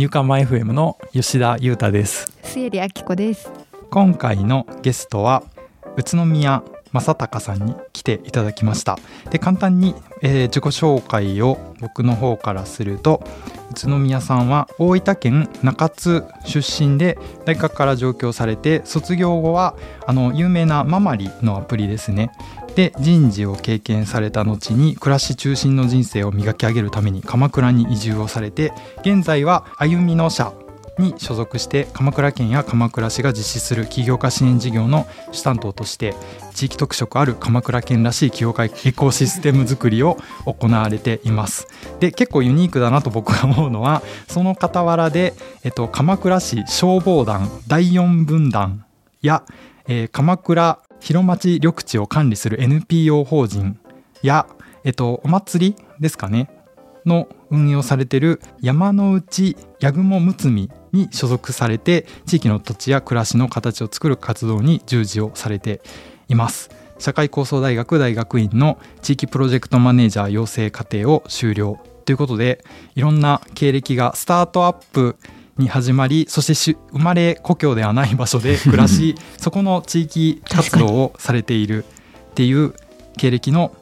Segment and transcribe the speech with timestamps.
[0.00, 2.32] ニューカマ FM の吉田裕太です。
[2.42, 3.52] 末理明子です。
[3.90, 5.42] 今回のゲストは
[5.98, 8.98] 宇都宮正隆さんに来ていただきました。
[9.30, 13.22] で簡単に、えー、自己紹介を僕の方からすると
[13.72, 19.76] 宇都宮さんは大分県中津出身で大学から上京されて卒業後は
[20.06, 22.30] あの有名なママリのアプリですね
[22.74, 30.52] で人事を経験された後に暮らし中心の人生を磨き上げるために鎌倉に移住をされて現在は歩みの社
[31.00, 36.14] に所属して鎌倉県や鎌倉市が実施する起業家支援事業の主担当として
[36.54, 41.66] 地域特色ある鎌倉県らしい起業家エコシステム作りを行われています。
[41.98, 48.84] で結構ユニークだなと僕が思うのはその傍らで、えっと、鎌倉市消防団第4分団
[49.22, 49.42] や、
[49.88, 53.78] えー、鎌倉広町緑地を管理する NPO 法人
[54.22, 54.46] や、
[54.84, 56.50] えっと、お祭りですかね
[57.06, 65.80] の運営をされている山の内八雲むつみに所属されて地域の土地や暮らしの形を作る活動に従事をされて
[66.28, 66.70] います。
[66.98, 71.78] 社会構想大学大学院の地域プロジェクトマネージャー養成課程を修了。
[72.04, 72.62] ということで
[72.94, 75.16] いろんな経歴がスタートアップ
[75.60, 82.74] に始まりそして生まれ故郷ではない場所で 暮らしそこの地域活動をされているっていう
[83.16, 83.72] 経歴の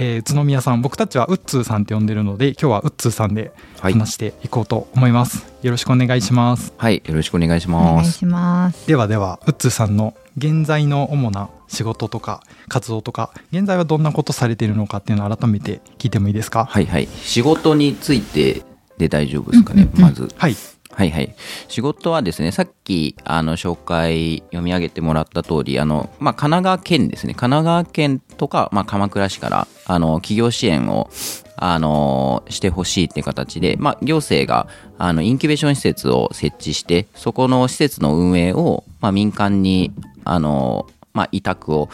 [0.00, 6.72] えー、宇都宮さん僕たちはウッツーさんって呼んでるので今日はウッツーさんで話していこうと思います、はい、よろしくお願いします。
[6.76, 8.86] はいよろしくお願いします。
[8.86, 16.66] ではではウッツーさんの現在の主な仕事とか活動とか現在はどんなことされているのかっていうのを改めて聞いてもいいですか？
[16.66, 17.08] はいはい。
[17.24, 18.62] 仕事について
[18.98, 20.28] で大丈夫ですかね、うんうんうん、まず。
[20.36, 20.54] はい
[20.98, 21.32] はいはい。
[21.68, 27.34] 仕事はですね、さっき、あの、紹介、読み上げてもらった通り、あの、まあ、神奈川県ですね。
[27.34, 31.08] 神奈川県とか、まあ、鎌倉市から、あの、企業支援を、
[31.54, 34.66] あの、してほしいっていう形で、まあ、行政が、
[34.98, 39.92] あの、インキュベーション施設を設置して、そこの施設の運営を、まあ、民間に、
[40.24, 41.90] あの、まあ、委託を、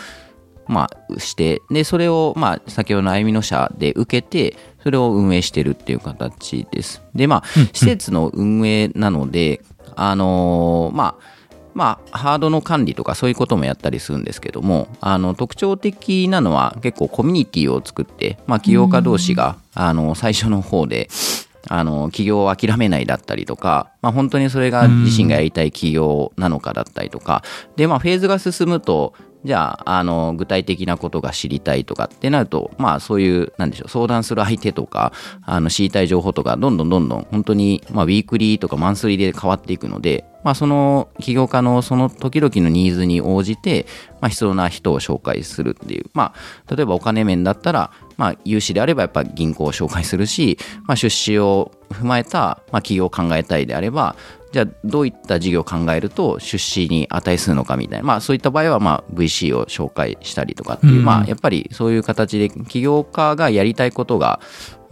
[0.66, 7.02] まあ、して、で、それを、まあ、先ほどの歩みの社で受けて、それを運営してるっていう形です。
[7.14, 9.62] で、まあ、施設の運営なので、
[9.96, 11.34] あのー、まあ、
[11.72, 21.08] まあ、ハードの管理とかそういうこともやったりするんですけども、あの、特徴的なのは結構コミュニティを作って、まあ、起業家同士が、あの、最初の方で、
[21.68, 27.42] あの、起業を諦めないだったりとか、まあ、本当にそれが自身がやりたい起業なのかだったりとか、
[27.76, 35.12] で、まあ、フェーズが進むと、じゃあ、あの、具体的なことが知りたいとかってなると、まあそういう、なんでしょう、相談する相手とか、
[35.44, 43.86] あの、知りたい情報とか、どんどんどんどん、本当に、まあウィークリーとかマンスリーで変わっていくので、まあその起業家のその時々のニーズに応じて、
[44.20, 46.34] まあ必要な人を紹介するっていう、ま
[46.66, 54.14] あ、例えばお金面だったら、まあ融資であればやっぱ銀行を紹介するし、まあ出資を踏まえた、まあ企業を考えたいであれば、
[54.54, 64.38] じゃあどういった事業を考えると出資に値するのかみたいな、まあ、そういった場合はまあ VC を紹介したりとかっていう、うん、まあ、やっぱりそういう形で起業家がやりたいことが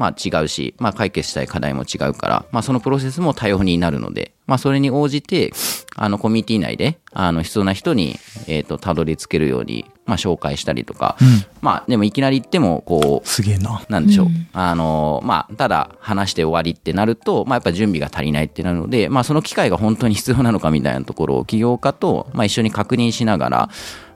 [0.03, 5.53] まあ違うし、まあ解決したい課題も違うから、まあそのプロセスも多様になるので、まあそれに応じて、
[5.95, 8.19] あのコミュニティ内で、あの必要な人に、
[8.49, 11.29] えっ、ー、と、たどり着けるように、まあ紹介したりとか、うん、
[11.61, 13.81] まあでもいきなり言っても、こう、すげえな。
[13.89, 14.27] なんでしょう。
[14.27, 23.71] うん、あの、まあただ話して終わりってなると、まあやっぱ準備が足りないってなるので、まあその機会が本当に必要なのかみたいなところを起業家と、まあ一緒に確認しながら、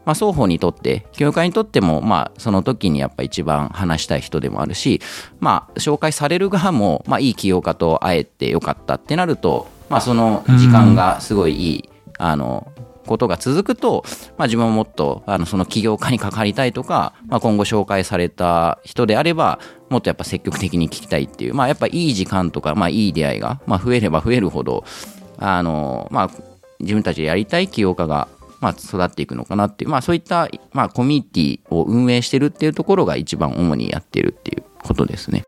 [0.06, 5.02] まあ、双方にとって、教会にとっても、まあ、その時にやっぱ一番話したい人でもあるし、
[5.40, 12.72] まあ、紹介される側も、まあ、いい起業家と会えてよかったってなると、まあ、その時間がすごいいい、あの、
[13.06, 14.04] ことが続くと、
[14.36, 24.84] まあ、自分ももっとあのその起業家に関わりたいとか、まあ、今後紹介された人であればもっとやっぱ積極的に聞きたいっていう、まあ、やっぱいい時間とか、まあ、いい出会いが、まあ、増えれば増えるほど
[25.38, 26.30] あの、まあ、
[26.80, 28.28] 自分たちでやりたい起業家が
[28.66, 35.44] まあ、育っていくのかなっていう、まあ、そういった、まあ、コミュニティを運営してるっていうところが一番主にやってるっていうことですね。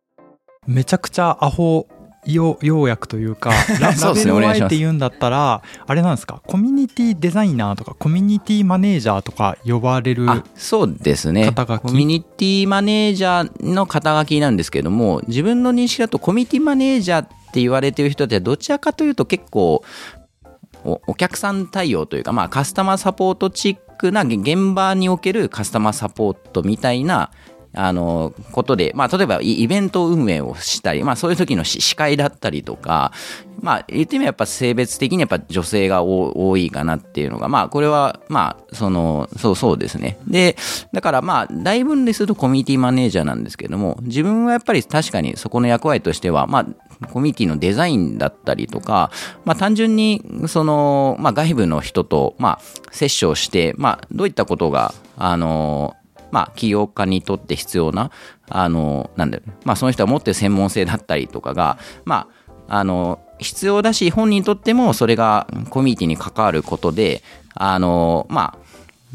[0.66, 1.88] めちゃくちゃアホ
[2.26, 2.58] 要
[2.88, 6.42] 約というか ララベルをあえて言うんだったらあれなんですか？
[6.46, 11.46] コミュニティデザイナーとかコミュニティマネージャーとか呼ばれるそうですね。
[11.46, 11.82] 肩書き？
[11.82, 19.82] コミュニティマネージャーの肩書きなんですけども自分の認識だとコミュニティマネージャーって言われてる人ってどちらかというと結構
[20.84, 27.30] お客さん対応というか、まあ、カスタマーサポートチックな現場におけるカスタマーサポートみたいな
[27.74, 33.12] あのことで、まあ、例えばイベント運営をしたり、まあ、そういう時の司会だったりとか、
[33.60, 40.18] まあ、言ってみればやっぱ性別的にやっぱ女性が多いかなっていうのが、まあ、これは、まあ、その、そうそうですね。
[40.26, 40.56] で、
[40.92, 46.66] だからまあ、大分類するとコミュニティマネージャーなんですけども、自分はやっぱり確かにそこの役割としては、まあ、
[47.12, 49.10] コミュニティのデザインだったりとか、
[49.44, 52.60] まあ、単純にその、まあ、外部の人と、まあ、
[52.90, 55.96] 接触して、まあ、どういったことがあの
[56.30, 58.10] まあ、起業家にとって必要な、
[58.48, 62.28] あの、なんだろう、まあ、その人が持ってる専門性だったりとかが、ま
[62.68, 67.22] あ、あの、必要だし、本人にとってもそれがコミュニティに関わることで、
[67.54, 68.68] あの、まあ、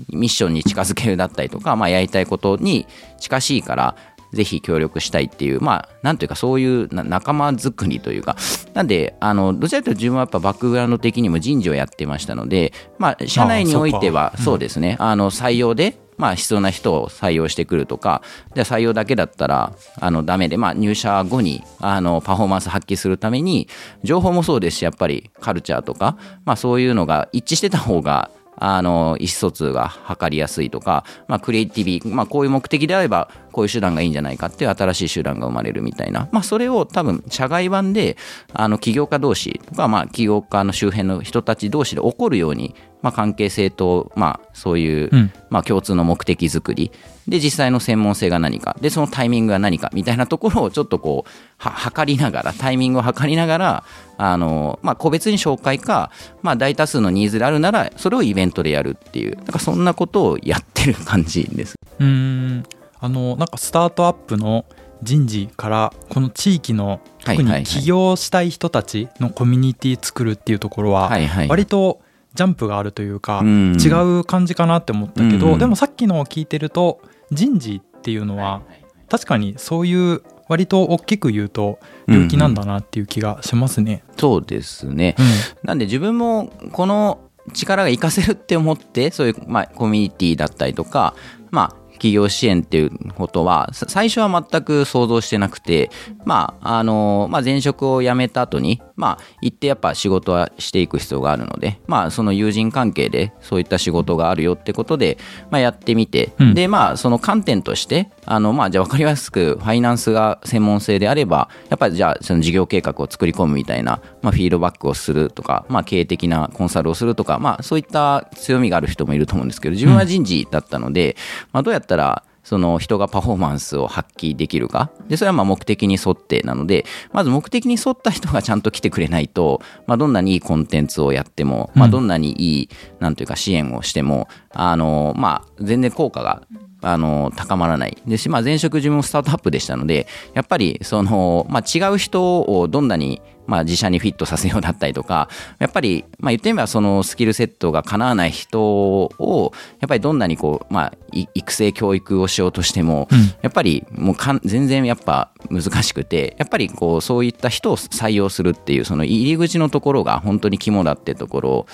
[0.10, 2.88] ミッションに近づけるだったりとか、まあ、やりたいことに
[3.20, 3.96] 近しいから、
[4.34, 8.36] ぜひ協力したいっていう、まあ、なんというかそういう仲間作りというか、
[8.74, 18.22] なんで、あの、どちらかというと自分はやっぱバックグラウンド的にも人事をやってましたので、まあ、社内においてはそうですね、あの、採用で、まあ、必要な人を採用してくるとか、
[18.56, 23.68] じゃ採用だけだったら、あの、ダメで、まあ、入社後に、あの、パフォーマンス発揮するために、
[24.04, 28.30] 情報もそうですし、やっぱりカルチャーとか、まあ、そういうのが一致してた方が、
[28.66, 38.16] あの、意思疎通が図りやすいとか、まあ、クリエイティビー、まあ、こういう目的であれば、こういう手段がいいんじゃないかっていう新しい手段が生まれるみたいな、まあ、それを多分、社外版で、
[38.54, 42.74] あの、起業家同士とか、まあ、起業家の周辺の人たち同士で起こるように、
[43.04, 45.10] まあ、関係性と、まあ、そういう、
[45.50, 46.92] まあ、共通の目的作り。
[47.28, 48.76] で実際の専門性が何か。
[48.82, 49.92] でそのタイミングが何か。
[49.94, 53.84] みたいなところをちょっとこうは測りながらタイミングを測りながら
[54.18, 56.12] あの、まあ、個別に紹介か、
[56.42, 59.36] まあ、大多数のニーズであるならそれをイベントでやるっていう。
[59.36, 61.76] なんかそんなことをやってる感じです。
[62.00, 62.64] うん。
[63.00, 64.66] あのなんかスタートアップの
[65.02, 71.12] 人事からこの地域の特に起業したい人たちのコミュニティ作るっていうところは
[71.50, 72.00] 割と
[72.34, 73.90] ジャンプがあるというか、違
[74.20, 77.02] う感じかなって思ったけど、でもさっきのを聞いてると
[77.32, 78.62] 人事っていうのは
[79.10, 84.04] 確かにそういう割と大きく言うと領域なんだなっていう気がしますね。
[84.10, 85.26] うん、そうですね、うん、
[85.64, 87.20] なんで自分もこの
[87.54, 91.14] 力が活かせるって思ってそういう、まあ、コミュニティだったりとか、
[91.52, 95.90] まあ、企業支援っていうことは、最初は全く想像してなくて、
[96.26, 105.18] まあ、あの、まあ、前職を辞めた後に、まあ、行ってやっぱ仕事はしていく必要があるので、まあ、その友人関係でそういった仕事があるよってことで、
[105.50, 121.16] まあ、やってみて、うん、で、まあ、その観点として、あの、まあ、じゃあ分かりやすく、ファイナンスが専門性であれば、やっぱりじゃあ、その事業計画を作り込むみたいな、まあ、フィードバックをするとか、まあ、経営的なコンサルをするとか、まあ、そういった強みがある人もいると思うんですけど、自分は人事だったので、
[121.52, 124.92] まあ、どうやったら、その人がパフォーマンスを発揮できるか。
[125.08, 132.70] で、それはまあ目的に沿ってなので、まず目的に沿った人がちゃんと来てくれないと、まあどんなにいいコンテンツをやっても、まあどんなにいい、
[133.00, 136.44] なんというか支援をしても、あの、まあ全然効果が
[136.84, 137.98] あの、高まらない。
[138.06, 145.30] ですし、まあ、前職自分もスタートアップでしたので、やっぱり、その、まあ、違う人をどんなにまあ、自社にフィットさせようだったりとか、
[145.60, 161.68] やっぱり、まあ、言ってみればそのスキルセットが叶わない人を、やっぱりどんなにこう、まあ、育成教育をしようとしても、うん、やっぱりもうかん全然やっぱ難しくて、やっぱりこう、そういった人を採用するっていう、その入り口のところが本当に肝だってところを、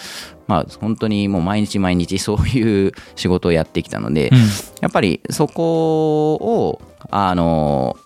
[0.48, 4.38] まあ、本当にもう毎日毎日そういう仕事をやってきたので、うん、
[4.82, 6.82] やっぱりそこを、
[7.12, 7.98] あの、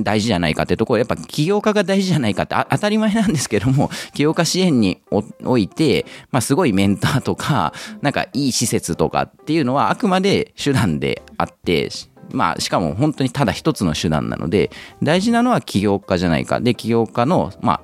[0.00, 5.00] 大事じゃないかってところやっぱ起業家が大事じゃないかって当たり前なんですけども 起業家支援に
[5.44, 11.90] おいて、まあ、すごいメンターとかなんかいい施設とかっていうのはあくまで手段であって
[12.30, 14.70] まあ、しかも本当にただ一つの手段なので
[15.02, 16.60] 大事なのは起業家じゃないか。
[16.60, 17.80] で起業家の、まあ、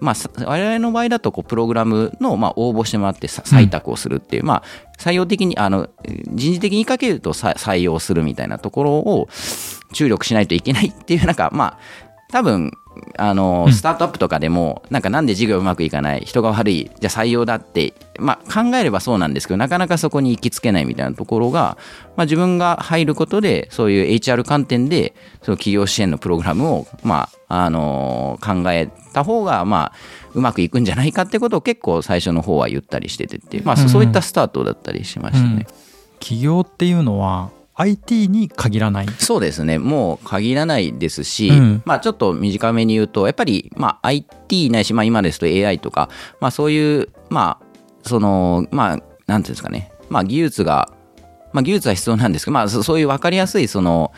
[0.00, 0.14] まあ、
[0.46, 4.62] 我々の場合だとこうプログラムのまあ応募してもらって採択をするっていう、うん、まあ、
[4.98, 5.88] 採用的にあの
[6.32, 9.28] 人事的にかけると採用するみたいなところを
[9.92, 11.78] 注力しないといけないっていうなんかまあ
[12.30, 12.72] 多分
[13.16, 21.78] あのスタートアップとかでもなんかなんで事業うまくいかない人が悪いじゃあ採用だってまあ考えればそうなんですけどなかなかそこに行きつけないみたいなところが
[22.16, 29.92] まあ自分が入ることでそういう HR 観点でその企業支援のプログラムをまああの考えた方がまあ
[30.34, 35.66] うまくいくんじゃないかってことを結構最初の方は言ったりしててってまあそういったスタートだったりしましたね。
[36.20, 39.06] 起業っていうのは IT に限らない。
[39.18, 39.78] そうですね。
[39.78, 47.66] もう限らないですし、うん、まあちょっと短めに言うとやっぱり、まあ、IT ないし、まあ、今ですと AI とか、まあ、そういうまあ
[48.02, 50.90] そのまあなんていうんですかね、まあ、技術が、
[51.52, 54.12] まあ、技術は必要なんですけど、まあ、そういう分かりやすいその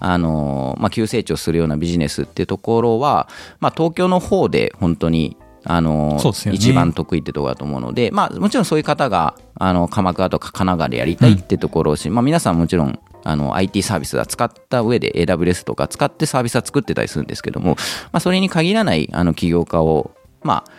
[0.00, 3.28] あのまあ、急成長するようなビジネスっていうところは、
[3.60, 17.76] まあ、東京の方で本当にあの、ね、一番得意ってところだと思うので、まあ、もちろんそういう方があの鎌倉とか神奈川でやりたいってところをし、うん、まあ、皆さんもちろんあの IT サービスは使った上で AWS とか使ってサービスは作ってたりするんですけども、
[18.12, 20.10] まあ、それに限らないあの起業家を、
[20.42, 20.70] まあ、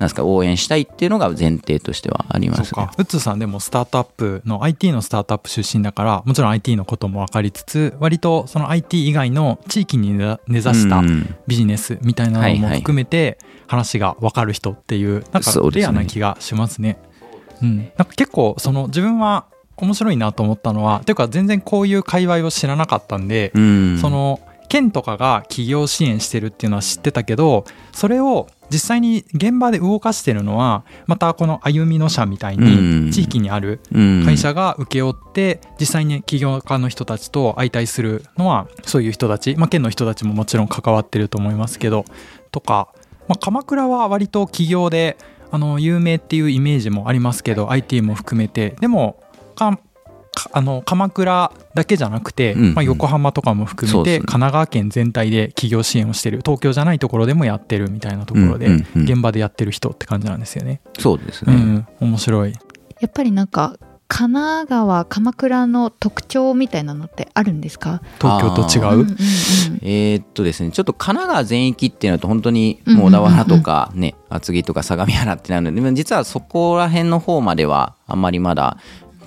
[0.00, 2.94] なんですか応援したいっていうのが前提としてはあります、ね、そうか。
[2.96, 10.16] ウッズさんでもスタートアップの IT のスタートアップ出身だからもちろん IT のことも分かりつつ割とその IT 以外の地域に
[10.48, 11.02] 根ざした
[11.46, 16.98] ビジネスみたいなのも含めて話が分かる人っていうなんかレアな気がしますね。
[17.62, 19.44] うん、なんか結構その自分は
[19.76, 24.40] 面白いなと思ったのはというか全然こういう界隈を知らなかったんで、うん、その
[24.70, 33.80] 県とかが企業支援してるっていうのは知ってたけどそれを実際に現場で動かしてるのはまたこの歩みの社みたいに地域にある
[34.24, 42.04] 会社が請け負って実際に起業家の人たちと相対するのはそういう人たち、まあ、県の人たちももちろん関わってると思いますけど
[42.52, 42.88] とか、
[43.28, 45.16] まあ、鎌倉は割と起業で
[45.50, 48.76] あの有名っていうイメージもありますけど IT も含めて。
[48.80, 49.22] でも
[50.52, 60.80] あの鎌倉だけじゃなくて、うんうん、まあ、横浜とかも含めて、神奈川県全体で企業支援をしてる東京じゃないところでもやってるみたいなところで、うんうんうん、現場でやってる人って感じなんですよね。
[60.98, 62.52] そうですね、うん、面白い。
[63.00, 63.76] やっぱりなんか
[64.12, 68.02] 神奈川鎌倉の特徴みたいなのってあるんですか？
[68.20, 69.16] 東京と違う、うんうんうん、
[69.82, 78.78] えー、っとですねちょっと神奈川全域っていうのと本当にもう小田原とかね、厚木とか相模原ってなるので実はそこら辺の方まではあんまりまだ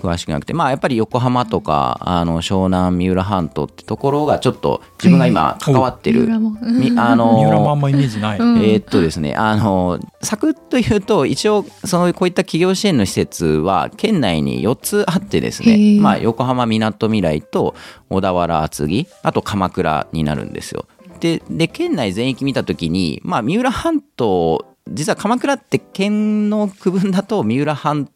[0.03, 6.27] 詳しくなくて、まあ、やっぱり横浜とかあの湘南三浦半島ってところがちょっと自分が今関わってる、
[6.97, 17.73] あの三浦もあんまイメージない、えー、っとですねあのサクッと言うと一応そのこういった企業支援の施設は県内に4つあってですね、まあ、横浜みなとみらいと
[18.09, 20.85] 小田原厚木あと鎌倉になるんですよ。
[21.21, 28.11] でで県内全域見た時に、まあ、三浦半島実は鎌倉って県の区分だと三浦半島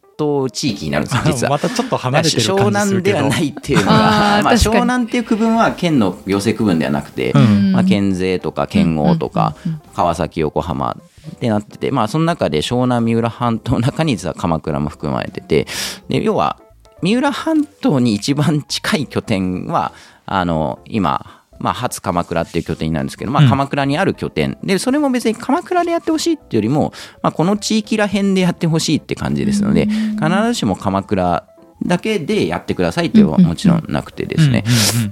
[0.50, 1.50] 地域になるんですよ実は。
[1.50, 9.54] またちょっと離れてる湘南 ではないっていうのがまあ、湘南っていう区分は県の行政区分ではなくて、うん、まあ、県税とか県央とか、
[9.94, 10.96] 川崎横浜
[11.28, 15.66] ってなってて、まあ、その中で湘南三浦半島の中に実は鎌倉も含まれてて
[16.08, 16.58] で要は
[17.02, 19.92] 三浦半島に一番近い拠点は
[20.26, 31.44] あの今まあ、初鎌倉っていう拠点になるんですけど、まあ、鎌倉にある拠点、うん、でそれも別に鎌倉でやってほしいっていうよりも、まあ、この地域ら辺でやってほしいって感じですので、必ずしも鎌倉
[31.86, 34.64] だけでやってくださいっていうのはもちろんなくてですね。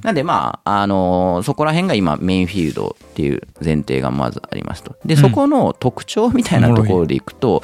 [0.02, 4.96] なんでまあ、あのそこら辺が今メインフィールドっていう前提がまずありますと。
[5.04, 7.62] で、そこの特徴みたいなところでいくと、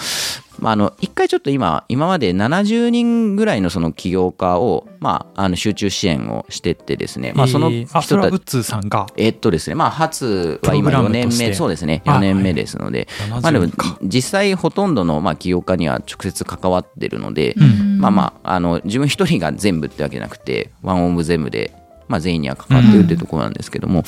[0.63, 9.09] まあ、あの一回ちょっと今今まで70人ぐらいのその起業家を、まあ、あの集中支援をしてってですね、まあ、その人たち、ウッツさんが？
[9.17, 13.67] えっとですねまあ初は今4年目そうですね4年目ですので、はい、まあでも
[14.03, 21.73] 実際ほとんどのまあ起業家には直接関わってるので、うん、まあまああの自分一人が全部ってわけじゃなくてワンオブ全部で、
[22.07, 24.05] まあ、全員には関わってるっていうところなんですけども、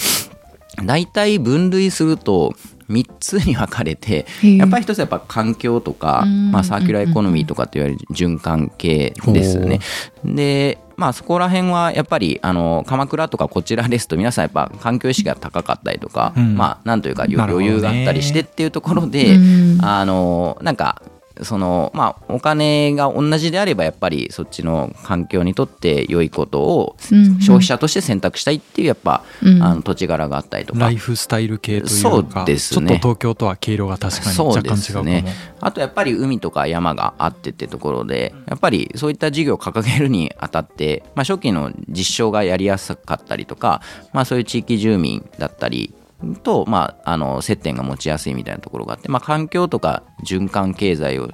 [0.85, 2.55] 大体分類すると
[2.89, 9.81] 3つに分かれてやっぱり一つやっぱ環境とか、まあ、サーキュラーエコノミーとかといわれる循環系ですね。
[10.25, 19.37] でまあそこら辺はやっぱりあの鎌倉とかこちらですと皆さんやっぱ環境意識が高かったりとか、まあなんというか余裕があったりしてっていうところで、
[19.83, 21.03] あのなんか
[21.45, 26.97] そのまあお金が同じであればやっぱりそっちの環境にとって良いことを
[27.41, 30.81] 消費者として選択したいっていうやっぱ、うん、あの土地柄があったりとか。
[30.81, 35.05] ライフスタイル系というかそうです、ね、ちょっと東京とは毛色が確かに若干違うかも。
[35.05, 35.25] ね、
[35.61, 43.83] あとやっぱり海とか山があってってところでやっぱりそういった事業を掲げるにあたって、まあ、初期の実証がやりやすかったりとか、
[44.13, 45.95] まあ、そういう地域住民だったり
[46.43, 51.31] と、まあ、あの接点が持ちやすいみたいなところがあって、まあ、環境とか循環経済を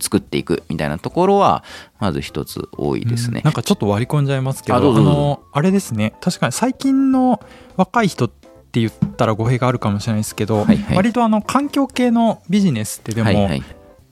[0.00, 1.64] 作っていくみたいなところは
[1.98, 6.14] まず一つ多いですね、うん、なんかちょっと割り込んじゃいますけどあのあれですね。
[6.20, 7.40] 確かに最近の
[7.76, 13.62] 若い人って言ったら語弊があるかもしれないですけど、はいはい、割とあの環境系のビジネスってでも、はいはい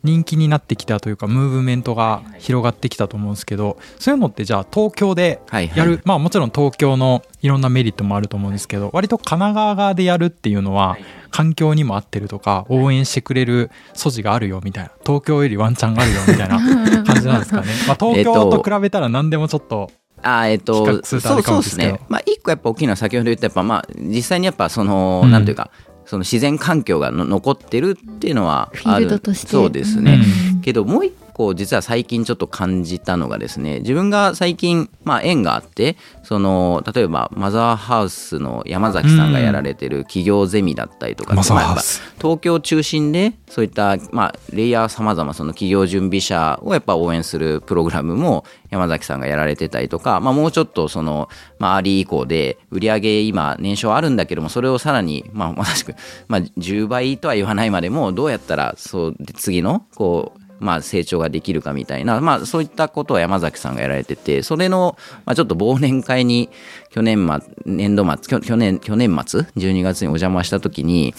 [0.02, 5.40] 人気になってきたというかムーブメントが広がってきたと思うんですけどそういうのってじゃあ東京で
[5.75, 10.97] やる、まあもちろん東京のいろんなメリットもあると思うんですけど割と神奈川側でやるっていうのは
[11.30, 19.90] 環境にも合ってるとか応援してくれる素地があるよみたいな東京よりワンチャンあるよみたいな感じなんですかね、 まあ、東京と比べたら何でもちょっと
[20.23, 21.99] あえっと、そうそうですね。
[22.09, 25.71] まあ、一個やっぱ大きいのは先ほど言ったやっぱ、まあ、実際にやっぱその、うん、なんていうか、
[26.11, 29.21] その自然環境が残ってるっていうのはある。
[29.33, 30.21] そうですね、
[30.55, 51.28] うん、けどもう一個構実は最近ちょっと感じたのがですね自分が最近、まあ、縁があってその例えばマザーハウスの山崎さんがやられてる企業ゼミだったりとか、マザーまあやっぱハウス東京中心でそういった、まあ、レイヤーさまざまその企業準備者をやっぱ応援するプログラムも山崎さんがやられてたりとか、まあ、もうちょっとその、
[51.59, 55.94] まあ、アーリー以降で売上今年商あるんだけどもそれをさらに、まあ、まさしく、
[56.28, 66.50] まあ、10倍とは言わないまでもどうやったらそうで次のこうまあ、成長ができるかみたいな、まあ、そういったことを山崎さんがやられてて、それの、まあ、ちょっと忘年会に
[66.90, 71.14] 去年末、年度末、去年、去年末、12月にお邪魔した時に、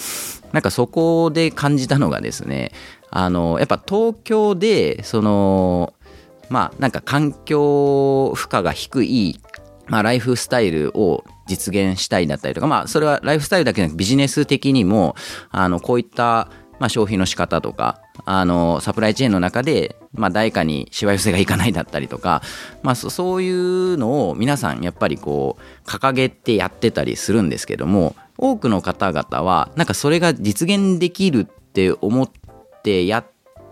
[0.52, 2.72] なんかそこで感じたのがですね、
[3.10, 5.94] あの、やっぱ東京で、その、
[6.50, 9.40] まあ、なんか環境負荷が低い、
[9.88, 15.16] まあ、ライフスタイルを実現したいだったりとか、まあ、それはライフスタイルだけじゃなくビジネス的にも、
[15.50, 16.50] あの、こういった、
[16.82, 22.42] まあ、消費の仕方とか、あの、サプライチェーンの中で、まあ、誰かにしわ寄せがいかないだったりとか、
[22.82, 32.32] まあ、そういうのを皆さんやっぱりこう、掲げてやってたりするんですけども、多くの方々は、なんかそれが実現できるって思っ
[32.82, 33.26] てやっ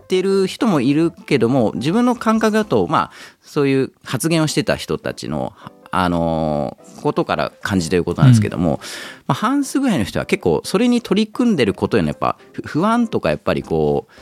[0.06, 3.12] てる人もいるけども、自分の感覚だと、まあ、
[3.42, 5.52] そういう発言をしてた人たちの、
[5.90, 8.80] あのことから感じてることなんですけども、
[9.26, 14.12] まあ、半数ぐらいの人は結構それに取り組んでることへのやっぱ不不安とかやっぱりこう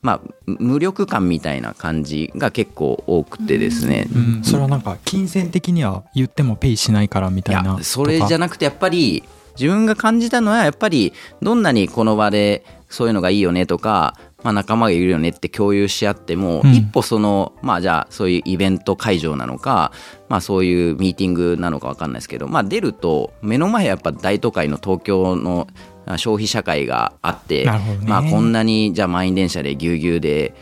[0.00, 9.24] まあ無力感みたいな感じが結構多くてですね、うん、それはなんか金銭的には言ってもペイしないからみいたいなやそれじゃななくてやっぱり
[9.58, 16.72] 自分が感じたのはやっぱりどんなにこの場でそういうのがいいよねとか、まあ、仲間がいるよねって共有し合っても、うん。
[16.72, 19.92] 一歩そのまあじゃあそういうイベント会場なのか、
[20.28, 25.66] まあ、そういうミーティングなのか分かんないですけど、まあ、出ると目の前はやっぱ大都会の東京の
[26.06, 27.98] あ消費社会があって、ね。
[28.06, 30.54] まあ、こんなにじゃあ満員電車でぎゅうぎゅうで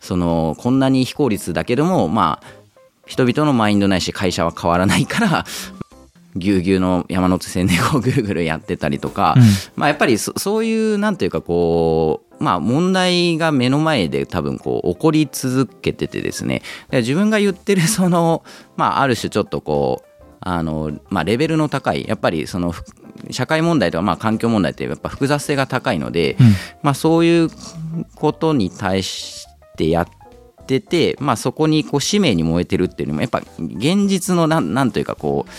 [0.00, 2.46] そのこんなに非効率だけどもまあ
[3.06, 5.44] 人々のマインドないし会社は変わらないから
[6.34, 9.42] ぎゅうぎゅうの山手線でこうぐるぐるやってたりとか、うん。
[9.76, 16.62] まあ、やっぱりそそういうなんていうかこうまあ問題が目の前で多分こう起こり続けててですね。
[16.90, 18.42] で自分が言ってるその
[18.76, 22.84] まあある種ちょっとこうあのまあレベルの高いやっぱりそのふ
[23.30, 26.46] 社会問題とかまあ環境問題ってやっぱ複雑性が高いので、うん。
[26.82, 27.48] まあ、そういう
[28.16, 29.46] ことに対し
[29.76, 30.06] てやっ
[30.66, 35.50] てて、まあ、そこにこう使命に燃えてるっていうのもやっぱ現実のなんなんというかこう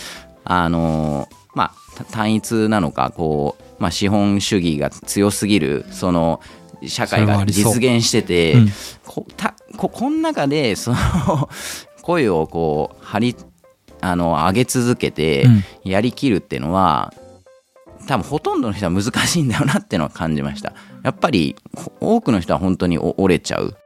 [0.44, 6.40] あのまあた単一なのかこう、まあ、資本主義が強すぎるその
[6.88, 8.68] 社会が実現してて、うん。
[9.04, 11.48] こたここの中でその
[12.02, 13.36] 声をこう張り
[14.00, 15.64] あの上げ続けてうん。
[15.84, 17.12] やりきるっていうのは、
[18.06, 20.72] 多分ほとんどの人は難しいんだよなっていうのは感じました。
[21.02, 21.56] やっぱり
[22.00, 23.76] 多くの人は本当にお折れちゃう。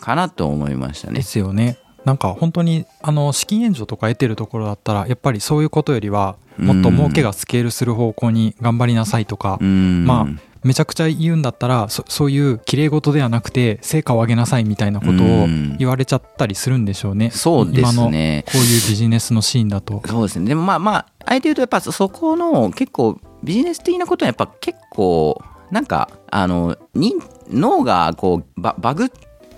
[0.00, 1.14] かなと思いましたね。
[1.14, 1.78] ですよね。
[2.04, 10.04] なんか本当にあの資金援助とか得てるところだったらやっぱりそういうことよりはもっと儲けがスケールする方向に頑張りなさいとかうん。
[10.04, 10.26] ま
[10.64, 15.76] めちゃくちゃ言うんだったらそそういう綺麗事ではなくて成果を上げなさいみたいなことをうん。
[15.78, 17.30] 言われちゃったりするんでしょうね。
[17.30, 20.02] そうです今のこねういうビジネスのシーンだと。
[20.06, 20.46] そうですね。
[20.46, 27.14] でもまあまああえて言うとやっぱそこの結構ビジネス的なことはやっぱ結構なんかあのに
[27.50, 29.10] 脳がこうババグ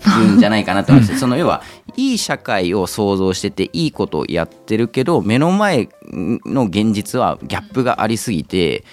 [0.05, 1.61] るんじゃないかなと思いますその要は
[1.95, 8.83] いい社会を想像してていいことをやってるけど目の前の現実はギャップがありすぎて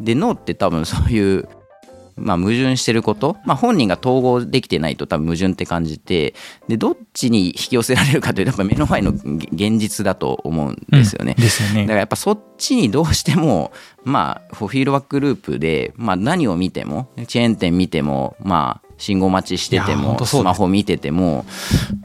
[0.00, 1.48] で脳って多分そういう
[2.16, 6.34] まあ、矛盾してること、まあ、本人が統合できてないと多分矛盾って感じて
[6.68, 11.34] でどっちに引き寄せられるかというとやっぱ目の前の現実だと思うんですよね。
[11.36, 13.72] うんですよねだからやっぱそっちにどうしても
[14.04, 21.44] まあフィードバックループで、まあ、何を見てもチェーン店見てもまあ信号待ちしててもスマホ見てても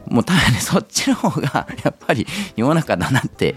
[0.07, 3.55] もう多分ねそっちの方が やっぱり世の中だなって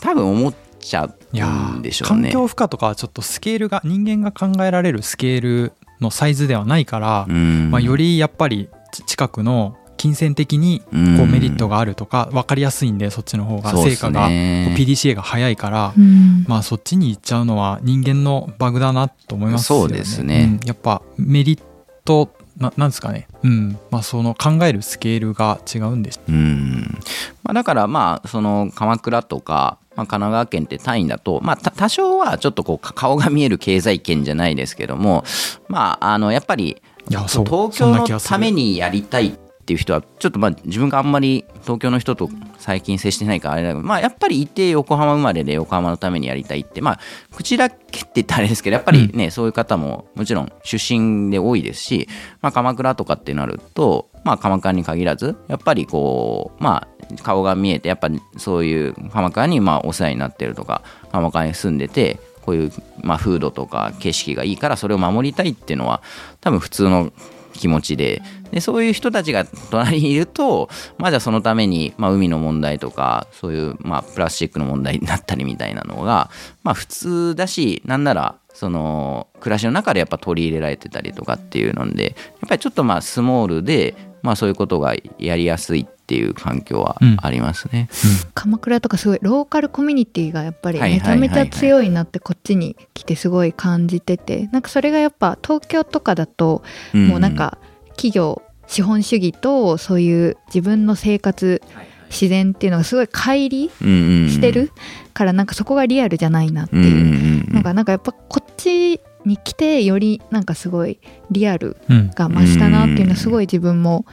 [0.00, 2.30] 多分思っちゃうんでしょう環ね。
[2.30, 5.72] 境負荷とかはちょっとスケールが人間が考えられるスケール
[6.04, 7.70] のサイズではないから、うん。
[7.70, 11.32] まあ、よりやっぱりち近くの金銭的にこううん。
[11.32, 16.44] メリットがあるとか分かりやすいんでそっちの方が成果が PDCA が早いからうん。
[16.46, 19.88] まあそっちに行っちゃうのは人間のバグだなと思いますよね。
[19.88, 20.58] そうですね。
[20.62, 20.66] うん。
[20.66, 21.62] やっぱメリッ
[22.04, 23.26] トななんですかね。
[23.42, 23.78] うん。
[23.90, 26.20] まあその考えるスケールが違うんです。
[26.28, 26.98] うん
[27.42, 35.24] まあ、だからまあその鎌倉とか、まあ、神奈川県って単位だと、まあ、た多少はちょっとこうか顔が見える経済圏じゃないですけども
[35.68, 39.32] まああのやっぱり東京のためにやりたいっ
[39.64, 47.00] ていう人はちょっとまあ自分があんまり東京の人と最近接してないからあれだけどまあやっぱりいて横浜生まれで横浜のためにやりたいってまあ
[47.34, 52.08] 口だけって言ったらあれですけどやっぱりね、そういう方ももちろん出身で多いですし、
[52.42, 62.72] まあ、鎌倉とかってなるとまあ鎌倉に限らずやっぱりこうまあ顔が見えてやっぱそういう鎌倉にまあお世話になってるとか鎌倉に住んでてこういう、
[63.02, 66.02] まあ、風土とか景色がいいからそれを守りたいっていうのは
[66.40, 67.12] 多分普通の
[67.54, 68.20] 気持ちで
[68.54, 76.30] でそういう人たちが隣にいるとまあじゃあそのために、まあ、海の問題とかそういう、まあ、プラスチックの問題になったりみたいなのが、
[76.62, 82.10] まあ、普通だしなんならその暮らしの中でやっぱ取り入れられてたりとかっていうのでや
[82.46, 87.88] っぱりちょっとまあスモールで、まあ、そういうことがやりやすいっていう環境はありますね。
[88.34, 96.62] 鎌倉とかすごいローカルコミュニティがやっぱりはいめちゃめちゃ強いなってこっちに来てすごい感じててなんかそれがやっぱ東京とかだと
[96.92, 97.58] もうなんか
[97.96, 101.62] 企業資本主義とそういう自分の生活
[102.10, 104.70] 自然っていうのがすごい乖離ししてる
[105.12, 107.48] からなんかそこがリアルじゃないなっていう。
[107.48, 110.98] うんのがなんかやっぱこっちに来てよりなんかすごい
[111.30, 112.10] リアルうん。
[112.10, 114.06] が増したなっていうのはすごい自分も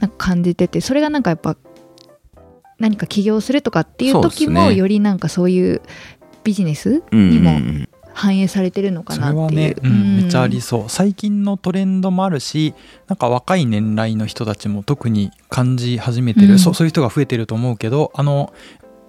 [0.00, 1.56] なんか感じててそれがなんかやっぱ
[2.78, 5.80] 何か起業するとかっていう時もよりなんかそういう
[6.42, 9.60] ビジネスうんにも反映されてるのかそれはなっていう。
[9.60, 10.84] ね、うん、めっちゃありそう。
[10.88, 12.74] 最近のトレンドもあるし
[13.08, 16.58] なんか若い年代の人たちも特に感じ始めてる、うん。
[16.58, 18.52] そうそういう人が増えてると思うけどあの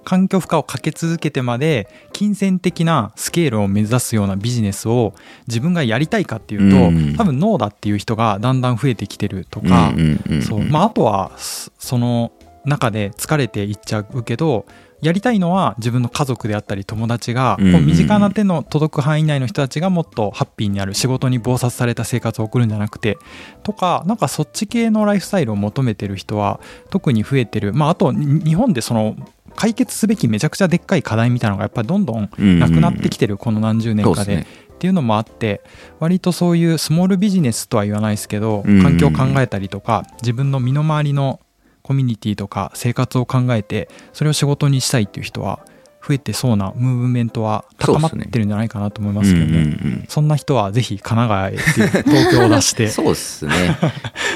[0.04, 5.14] 環境負荷をかけ続けてまで金銭的なスケールを目指すようなビジネスを
[5.48, 7.16] 自分がやりたいかっていうと、うん。
[7.16, 10.42] 多分ノーだっていう人がだんだん増えてきてるとか、うんうんうんうん。
[10.42, 10.60] そう。
[10.62, 12.32] まあ、あとはそその
[12.66, 14.66] 中で疲れていっちゃうけど
[15.04, 23.18] やりたいのは自分の家族であったり友達がうんうん身近な手の届く範囲内の人たちがもっとハッピーになる仕事に忙殺された生活を送るんじゃなくて
[23.64, 27.74] とかなんかそっち系のライフスタイルを求めてる人は特に増えてる。
[27.74, 29.16] まああとに日本でその
[29.56, 34.46] 解決すべきめちゃくちゃでっかい課題みたいなのがやっぱりどんどんなくなってきてるこの何十年かで。
[34.74, 35.62] っていうのもあって
[36.02, 38.82] 割とそういうスモールビジネスとは言わないですけどうん。
[38.82, 41.40] 環境を考えたりとか自分の身の回りの
[41.84, 45.66] コミュニティとか生活を考えてそれを仕事にしたいっていう人は
[46.06, 49.52] 増えてそうなムーブメントは高まってるんじゃないかなと思いますけどね。
[49.52, 49.68] うんうんう
[50.04, 50.06] ん。
[50.10, 53.78] そんな人はぜひ神奈川へっていう東京を出してそうですね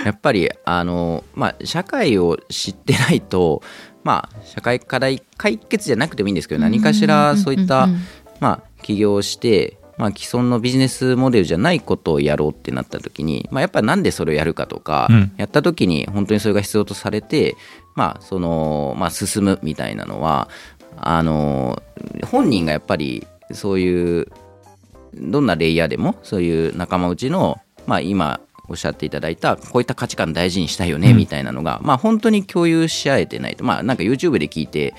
[0.05, 3.62] やっぱりあの、まあ、社会を知ってないと、
[4.05, 7.89] まあ、社会課題解決じゃなくてもいいんですけど何かしらそういった、
[8.39, 15.31] まあ、起業して、まあ、既存のビジネスモデルじゃないことをやろうってなった時に、まあ、やっぱなんでそれをやるかとか、うん。
[15.38, 17.55] やった時に本当にそれが必要とされて、
[17.95, 20.49] まあそのまあ、進むみたいなのは
[20.97, 21.81] あの
[22.25, 24.27] 本人がやっぱりそういう
[25.15, 27.57] どんなレイヤーでもそういう仲間内の、
[27.88, 31.17] まあ、今おっしゃっていただいたこういった価値観大事にしたいよねうん。
[31.17, 33.56] みたいなのが、まあ本当に共有し合えてない。
[33.56, 34.93] とまあなんか YouTube で聞いて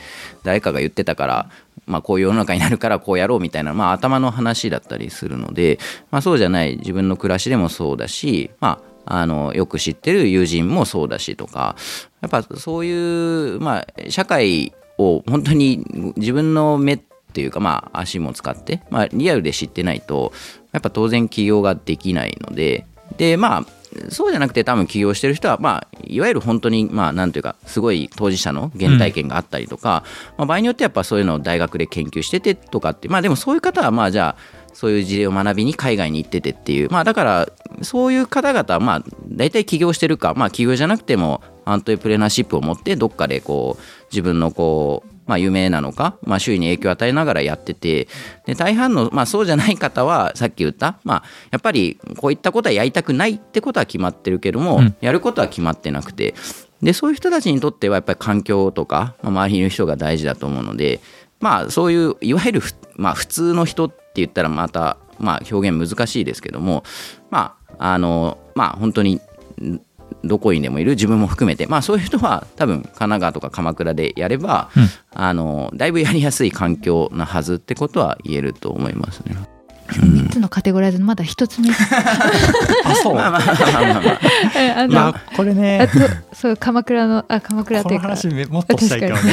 [0.45, 1.51] 誰かが言ってたから
[1.87, 5.79] まあこういう世の中になるからこうやろうみたいな、まあ、頭の話だったりするので、
[6.11, 6.77] まあ、そうじゃない。
[6.77, 11.77] 自分の暮らしでもそうだしまああのよく知ってる友人もそうだしとか
[12.21, 15.83] やっぱそういう、まあ、社会を本当に
[16.17, 17.01] 自分の目っ
[17.33, 20.33] ていうか、まあ、足も使って、まあ、リアルで知ってないと
[20.73, 22.87] やっぱ当然起業ができないので
[23.19, 23.67] でまあ
[24.11, 30.05] そうじゃなくて多分起業してる人は、まあ、いわゆる本当に、まあ、なんというかすごい当事者の原体験があったりとか、
[30.37, 37.49] まあ、場合によってやっぱそういうのを大学で研究しててとかってまあでもそういう方はまあじゃあそういう事例を学びに海外に行っててっていう、まあ、だから
[37.83, 48.09] そういう方々はまあ大体起業してるか、まあ、起業じゃなくてもアントレプレナーシップを持ってどっかでこう自分のこうまあ、有名なのか、まあ、周囲に影響を与えながらやってて
[48.47, 54.97] で大半の、まあ、そうじゃない方はさっき言った、まあ、やっぱりこういったことはやりたくないってことは決まってるけども、うん。
[55.01, 56.35] やることは決まってなくて
[56.83, 61.01] でそういう人たちにとってはやっぱり環境とか、まあ、周りにいる人が大事だと思うので、
[61.41, 66.85] まあ、そういういわゆるふ、まあ、普通の人って言ったらまた、まあ、表現難しいですけども
[67.31, 69.21] まああのまあ本当に
[69.61, 69.81] ん
[70.29, 74.89] どこにでもいる自分も含めて、まあ、そういう人は多分神奈川とか鎌倉でやれば、うん。
[75.15, 79.37] あのだいぶやりやすい環境なはずってことは言えると思いますね。
[79.89, 81.71] 3つのカテゴライズのまだ1つ目。
[81.71, 83.15] あそう？
[83.17, 84.81] まあまあまあまあまあ。
[84.81, 85.89] あのいやこれあね
[86.31, 88.09] とそう鎌倉のあ鎌倉ことのいうか。
[88.09, 89.21] 話めもっとしたいけどね。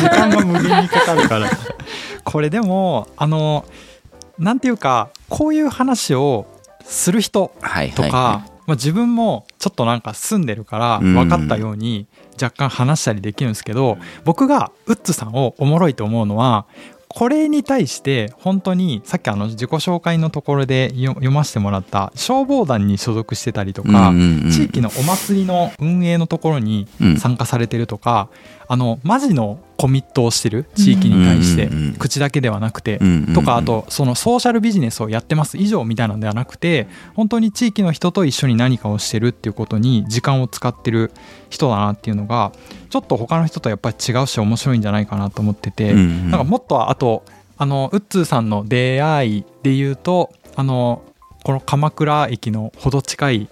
[0.00, 1.48] 時間が無限にかかるから。
[2.22, 3.64] これでもあの
[4.38, 6.46] なんていうかこういう話を
[6.84, 11.14] する人はいとか、はいまあ、自分もちょっとなんか住んでるからうん。
[11.14, 12.06] 分かったように
[12.40, 16.66] 若干話したりできるんですけど、僕がウッズさんをおもろいと思うのは
[17.08, 24.12] これに対して本当にさっきあの自己紹介のところでよ読ませてもらった消防団に所属してたりとか、
[24.50, 27.16] 地域のお祭りの運営のところにうん。
[27.18, 28.28] 参加されてるとか、
[28.66, 33.00] あのマジのコミットをしてる地域に対して、口だけではなくて、
[33.34, 35.58] とかあとそのソーシャルビジネスをやってます。
[35.58, 41.12] 以上みたいなのではなくて本当に地域の人と一緒に何かをしてるっていうことに時間を使ってる
[41.50, 42.52] 人だなっていうのが
[42.90, 47.24] ちょっと他の人とやっぱり違うし面白いんじゃないかなと思ってて、なんかもっとあと
[47.56, 51.02] あのウッツーさんの出会いで言うとあの
[51.44, 53.48] この鎌倉駅のほど近い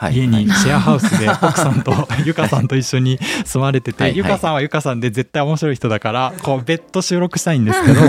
[0.00, 1.92] 家にシェアハウスで奥さんと
[2.24, 4.10] ゆかさんと一緒に住まれてて、はい。
[4.10, 4.18] はい。
[4.18, 8.00] ゆかさんはゆかさんで絶対面白い人だからこう別途収録したいんですけど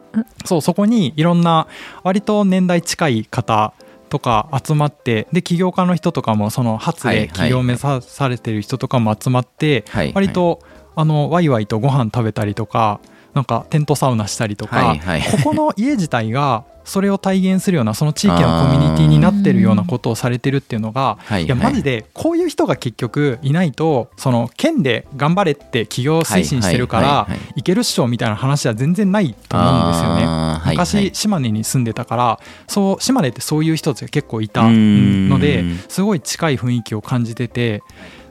[0.44, 1.66] そうそこにいろんな
[2.02, 3.72] 割と年代近い方
[4.08, 7.26] とか集まってで起業家の人とかもその初はいはい。
[7.26, 10.60] で起業を目指されてる人とかも集まって、はい割と
[10.98, 13.00] あのワイワイとご飯食べたりとか
[13.34, 15.22] なんかテントサウナしたりとか、はいはい。
[15.22, 30.26] ここの家自体がそれを体現するようなその地域のコミュニティになってるようなことをされてるっていうのがはいいやマジでこういう人が結局いないとその県で頑張れって企業推進してるからはいけるっしょみたいな話は全然ないと思うんですよね。
[30.70, 37.82] 昔島根に住んでたからそう島根ってそういう人たちが結構いたうんのですごい近い雰囲気を感じてて。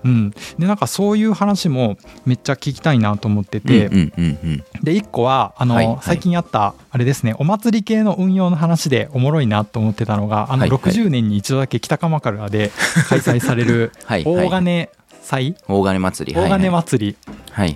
[0.06, 4.64] うん、でなんかそういう話もめっちゃ聞きたいなと思ってて、うんうんうんうん。
[4.84, 5.98] で1個はあの、はいはい。
[6.02, 10.80] 最近あったあれですねお祭り系の運用の話でおもろいなと思ってたのがあのはいはい。
[10.80, 12.72] 60年に一度だけ北鎌倉で
[13.10, 14.36] 開催される はいはい。
[14.36, 14.90] 大金
[15.26, 15.56] 祭？
[15.68, 16.40] 大金祭り。
[16.40, 17.18] 大金祭り。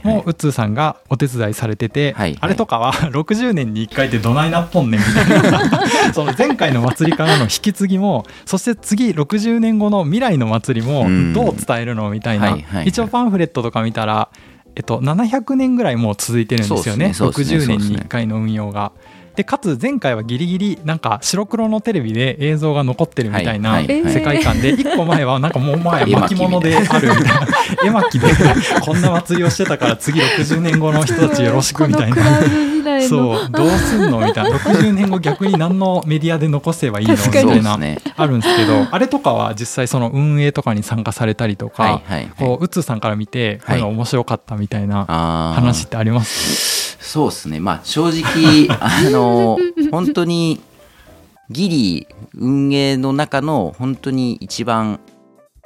[0.03, 2.37] もうつーさんがお手伝いされてて、はいはい。
[2.41, 5.87] あれとかは 60年に1回でどないなっとんねんみたいな。
[6.13, 11.33] その前回の祭りからの引き継ぎもそして次60年後の未来の祭りもうん。
[11.33, 14.29] どう伝えるのみたいな、一応パンフレットとか見たら、
[14.75, 17.13] えっと、700年ぐらいもう続いてるんですよね。
[17.13, 17.31] すね。
[17.33, 17.57] すね。
[17.57, 18.91] 60年に1回の運用が。
[19.39, 27.47] でかつ前回はギリギリなんか白黒のテレビで映像が残ってるみたいな世界観で 1個前はなんかもうもはや絵巻巻物であるみたいな。
[27.85, 28.27] 絵巻で
[28.81, 32.17] こんな祭りをしてたから次60年後の人たちよろしくみたいな。
[33.07, 34.57] そうどうすんのみたいな。
[34.57, 37.13] 60年後逆に何のメディアで残せばいいの？
[37.15, 37.79] みたいな
[38.17, 45.05] あるんですけどあれとかは実際その運営とかに参加されたりとはいかこううつーさんから見てこういうの面白かったみたいな
[45.55, 46.97] 話ってあります？
[46.99, 47.59] そうですね。
[47.59, 49.28] まあ正直 あの
[49.91, 50.59] 本当に
[51.49, 54.99] ギリ運営の中の本当に一番、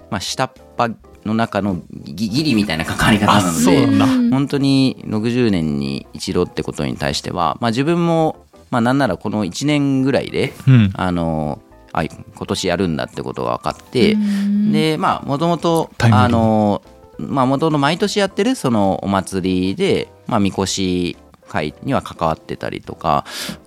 [0.09, 0.93] まあ、下っ端
[1.25, 10.91] の中のギギリみたいな関わり方なあので本当に60年に一度ってことに対しては、まあ、自分も、まあ、なんならこの1年ぐらいでうん。
[10.95, 11.61] あの
[11.95, 14.71] あ今年やるんだってことが分かって、うん。
[14.71, 16.81] でまあもともとあの
[17.19, 21.15] まあもともと毎年やってるそのお祭りで、まあ、みこし
[21.53, 23.25] 会には関わってたりとか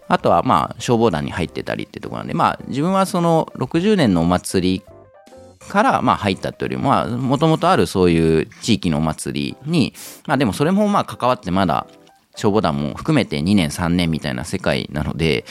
[0.09, 4.83] あとはまあ消防団に入ってたりってところなんでまあ自分はその60年のお祭り
[5.69, 9.95] からまあ入ったというよりももともとあるそういう地域のお祭りに
[10.27, 11.87] まあでもそれもまあ関わってまだ
[12.35, 15.45] 消防団も含めて2年3年みたいな世界なので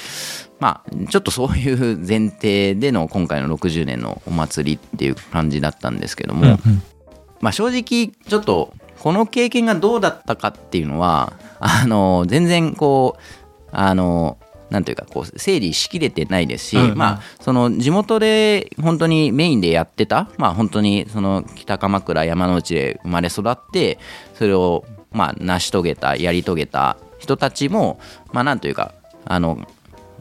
[0.60, 6.60] まあちょっとそういう前提での今回の60年のお祭りっていう感じだったんですけども、
[7.40, 8.74] まあ正直ちょっと
[9.06, 13.22] この経験がどうだったかっていうのはあの全然こう
[13.72, 14.40] あの
[14.72, 16.98] なんというかこう整理しきれてないですし、うんうん。
[16.98, 24.00] まあその地元で本当にメインでやってたまあ本当にその北鎌倉山之内で生まれ育って
[24.34, 28.00] それをまあ成し遂げたやり遂げた人たちも
[28.34, 29.68] まあなんというかあの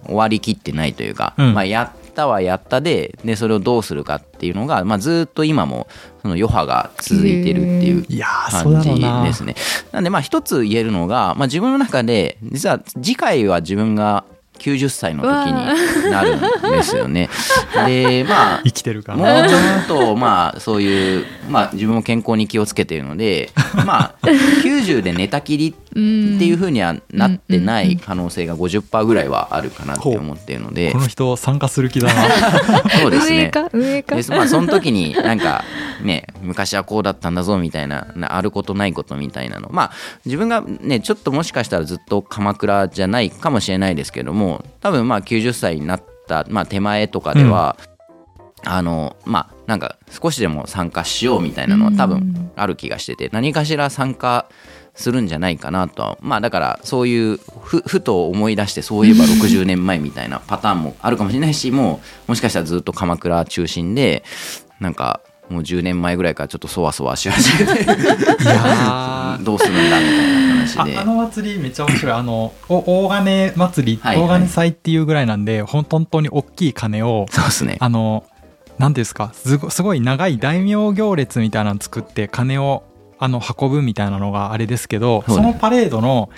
[0.05, 1.55] 終わりきってないというか、うん。
[1.55, 5.87] まあ、やったはやったででそれをどうするかっていうのが、まあ、ずっと今も
[6.22, 8.07] その余波が続いてるっていう
[8.50, 9.55] 感じですね。
[9.92, 14.24] なんでまあ一つ言えるのが、まあ、自分の中で実は次回は自分が
[14.58, 16.40] 90歳の時になるん
[16.72, 17.28] ですよね。
[17.86, 23.50] でまあ生きてるかもらうちょっとまあそういう、まあ、自分も健康に気をつけているので
[23.84, 24.26] まあ
[24.62, 30.92] 90で寝たきりっていうふうにはなってない可能性が50%ぐらいはあるかなって思っているので。
[30.92, 32.22] この人参加する気だな。
[33.00, 33.44] そうですね。
[33.44, 33.70] 上か？
[33.72, 34.16] 上か？
[34.16, 35.64] ですまあその時になんか
[36.02, 39.68] ね昔はこうだったんだぞみたいななあることないことみたいなの。
[39.70, 39.92] まあ
[40.24, 44.43] 自分がねちょっともしかしたらずっと鎌倉じゃないかもしれないですけども
[44.80, 47.76] 多分まあ90歳になった、まあ、手前とかでは、
[48.64, 54.46] あのまあなんか少しでも参加しようみたいなのは多分ある気がしてて何かしら参加
[54.94, 64.24] するんじゃないかなとはまあだからそういうふふと思い出してそういえば60年前みたいなパターンもあるかもしれないしもうもしかしたらずっと鎌倉中心で
[64.80, 65.20] なんか
[65.54, 67.84] もう10年前ぐらいからちょっとそわそわし始めて。
[69.44, 70.98] どうするんだみたいな話で。
[70.98, 72.12] あ あの祭りめっちゃ面白い。
[72.12, 74.26] あのお大金祭り、はいはい。
[74.26, 77.76] 大金祭っていうぐらいなんで本当に大きい鐘をそうですね。
[77.80, 78.24] あの
[78.78, 82.82] 何ていうんですかすごすごい長い大名行列みたいなの作って鐘を
[83.18, 86.30] あの運ぶみたいなのがあれですけどそのパレードの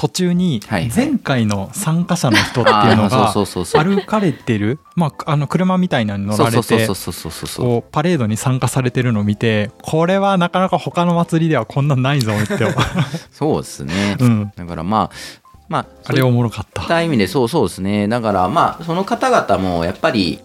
[0.00, 12.56] 途中に前回の参加者の人っていうのが歩かれてる、まあ、あの車みたいなのに乗られてそうそうそうそうそうそうこうパレードに参加されてるのを見てこれはなかなか他の祭りではこんなんないぞって、
[13.30, 16.82] そうですね、うん、だからまあまああれおもろかった。
[16.82, 18.08] った意味でそうそうですね。
[18.08, 20.40] だからまあその方々もやっぱり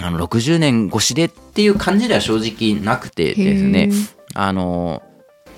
[0.00, 3.90] あの60年越しでっていう感じでは正直なくてですね。
[4.34, 5.02] あの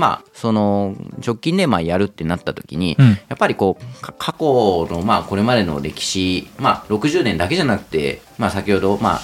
[0.00, 3.10] まあその直近でまあやるってなった時に、うん。
[3.10, 9.20] やっぱりこうか過去のまあこれまでの歴史まあ60年だけじゃなくてまあ先ほどまあ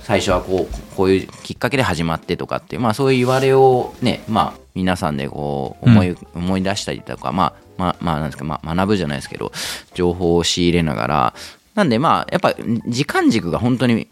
[0.00, 9.52] 最初はこうこういうきっかけで始まってとかっていうまあそういう言われをねまあ皆さんでこう思い,、思い出したりとかまあまあまあなんですか、まあ、学ぶじゃないですけど
[9.92, 11.34] 情報を仕入れながら。
[11.74, 12.54] なんでまあやっぱ
[12.86, 14.06] 時間軸が本当に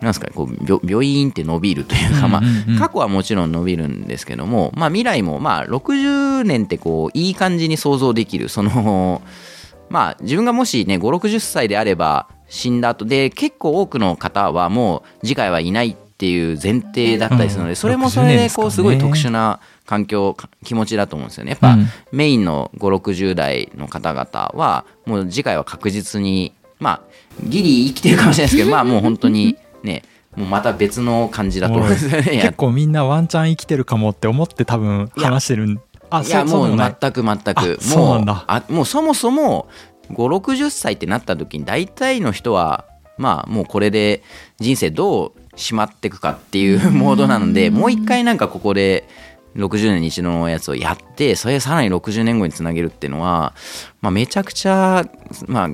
[0.00, 9.22] なんですかこうビョ病院って伸びるというか、まあ、過去はもちろん伸びるんですけども、まあ、未来もまあ60年ってこういい感じに想像できるその
[9.88, 17.76] まあ自分がもしね560歳であれば死んだ後で結構多くの方はもう次回はいないっていう前提だったりするので、うん。
[17.76, 21.50] それもそれ60年でこうすごい特殊な環境か気持ちだと思うんですよね。
[21.50, 21.86] やっぱ、うん。
[22.10, 27.00] メインの560代の方々はもう次回は確実にまあ
[27.44, 30.02] ギリ生きてるかもしれないですけどまあもう本当にね
[30.36, 32.42] もうまた別の感じだと思うんですよね。
[32.42, 37.54] 結構みんなワンチャン生きてるかもって思って多分話してるんあいやもう全く全く。
[37.56, 39.68] あもそうあもうそもそも
[40.10, 42.84] 560歳ってなった時に大体の人は
[43.18, 44.22] まあもうこれで
[44.58, 49.08] 人生どうしまっていくかっていう モードなのでもう一回なんかここで
[49.56, 53.54] 60年に一度のやつをやってそれさらに60年後につなげるっていうのは、
[54.00, 55.04] まあ、めちゃくちゃ、
[55.46, 55.68] まあ、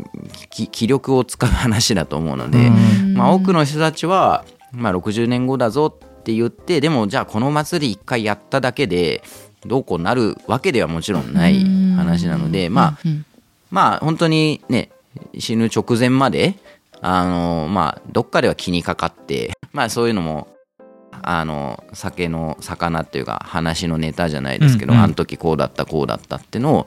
[0.50, 3.14] き気力を使う話だと思うので、うん。
[3.14, 9.22] まあ、多くの人たちは、まあ、60年後だぞって言ってでもじゃあこの祭り一回やっただけで
[9.66, 11.64] どうこうなるわけではもちろんない
[11.96, 13.24] 話なのでまあうん。
[13.70, 14.90] まあ本当にね
[15.38, 16.54] 死ぬ直前まで
[17.00, 20.51] あのまあどっかでは気にかかってまあそういうのも
[21.22, 25.04] あの酒の魚っていうか話のネタじゃないですけど、うんうん。
[25.04, 26.86] あの時こうだったこうだったってのを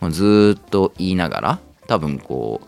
[0.00, 2.60] もうずーっと言いながら多分こ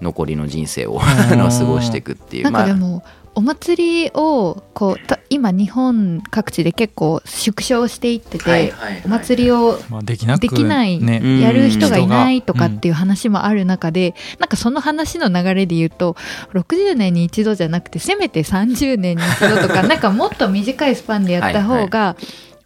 [0.00, 2.44] う残りの人生を過ごしていくっていう。
[2.44, 9.02] なんかでまもお祭りをこうた今日本各地で結構縮小していってて、はいはいはい。
[9.06, 16.16] お祭りをまあ、できなくできないね、うんやる人がいないとかっていう話もある中で、なんかその話の流れで言うと
[16.52, 22.16] 60年に一度じゃなくてせめて30年に一度とか なんかもっと短いスパンでやった方が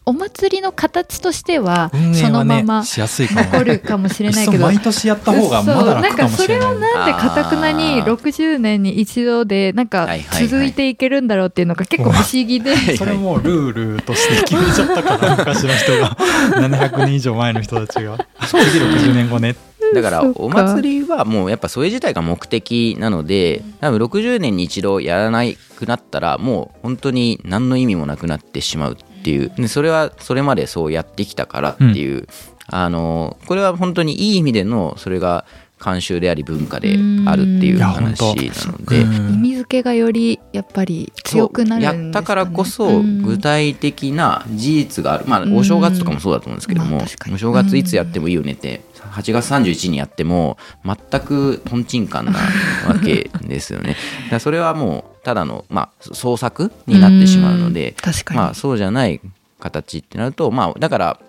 [0.09, 3.51] お祭りの形としてはそのまましやすいかも。
[3.51, 4.64] 残るかもしれないけど。
[4.64, 6.69] 毎年やった方がまだ楽かもしれない。
[6.69, 8.14] そうなんかそれをなんでかたくなにあー。
[8.14, 16.16] 60年に一度でなんかはいはいはい続いていけるんだろうっていうのが結構不思議で、いそれもうルールとして決めちゃったから昔の人が。
[16.55, 18.16] 700年以上前の人たちが。
[18.47, 19.57] 次60年後ね
[19.95, 25.42] だからお祭りはもうやっぱそれ自体が目的なので多分60年に一度やらな
[25.77, 29.50] くなったらもう本当に何の意味もなくなってしまうっていう。
[29.56, 32.28] でそれはそれまでそうやってきたからっていう、
[32.68, 35.44] あのこれは本当にいい意味でのそれが
[35.80, 38.34] 慣習であり文化であるっていう話な
[38.72, 39.02] ので。
[39.02, 39.30] う。
[39.32, 39.34] ん。
[39.34, 43.22] 意味付けがよりやっぱり強くなるんですか、ね、やったからこそうん。
[43.22, 46.98] 具体的な事実がある、まあお正月とかもそうだと思うんですけども、
[47.32, 48.80] お正月いつやってもいいよねって
[49.16, 52.33] 8月31日にやっても全くとんちんかんな
[52.87, 53.96] わけですよね。
[54.24, 59.20] だからそれはもうただの、まあ、創作になってしまうのでん確かに、まあ、そうじゃない
[59.59, 61.20] 形ってなると、まあ、だから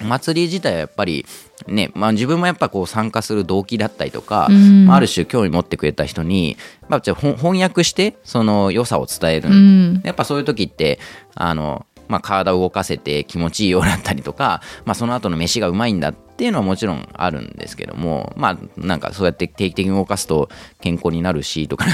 [0.00, 1.24] お祭り自体はやっぱり
[1.66, 4.86] ね、まあ、自分もやっぱこう参加する動機だったりとか、うん。
[4.86, 6.56] まあある種興味持ってくれた人に、
[6.88, 10.02] まあ、じゃあ翻翻訳してその良さを伝える、うん。
[10.04, 11.00] やっぱそういう時って
[11.34, 20.48] あの、まあ、体を動かせて気持ちいいようだったりとか、まあ、その後の飯がうまいんだっていうのはもちろんあるんですけどもまあなんかそうやって定期的に動かすと
[20.80, 21.86] 健康になるしとか。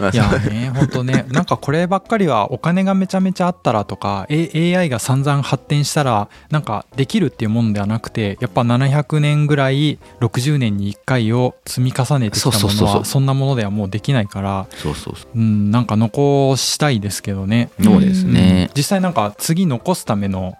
[0.00, 1.24] まあいやね本当ね。
[1.28, 15.38] なんかこればっかりはお金がめちゃめちゃあったらとか、A、AI が散々発展したらなんかできるっていうもんではなくてやっぱ700年ぐらい60年に1回を積み重ねてきたものはそんなものではもうできないからそうそうそう。
[15.38, 17.70] うんなんか残したいですけどね。
[17.82, 20.56] そうですね、実際なんか次残すための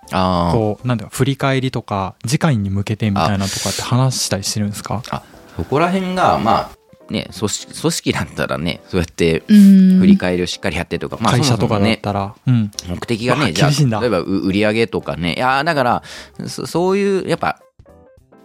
[0.53, 5.03] こうなんだろう振り返りとか次回に向けてみたいなとかって話したりしてるんですか？
[5.11, 5.23] あ
[5.57, 9.99] そこら辺がまあね組織組織だったらねそうやってうん。
[10.01, 16.03] 振り返りをしっかりやってとか、まあ、会社とかだったら、うん、目的がねじゃあ例えばう売り上げとかねいやーだから
[16.47, 17.61] そそういうやっぱ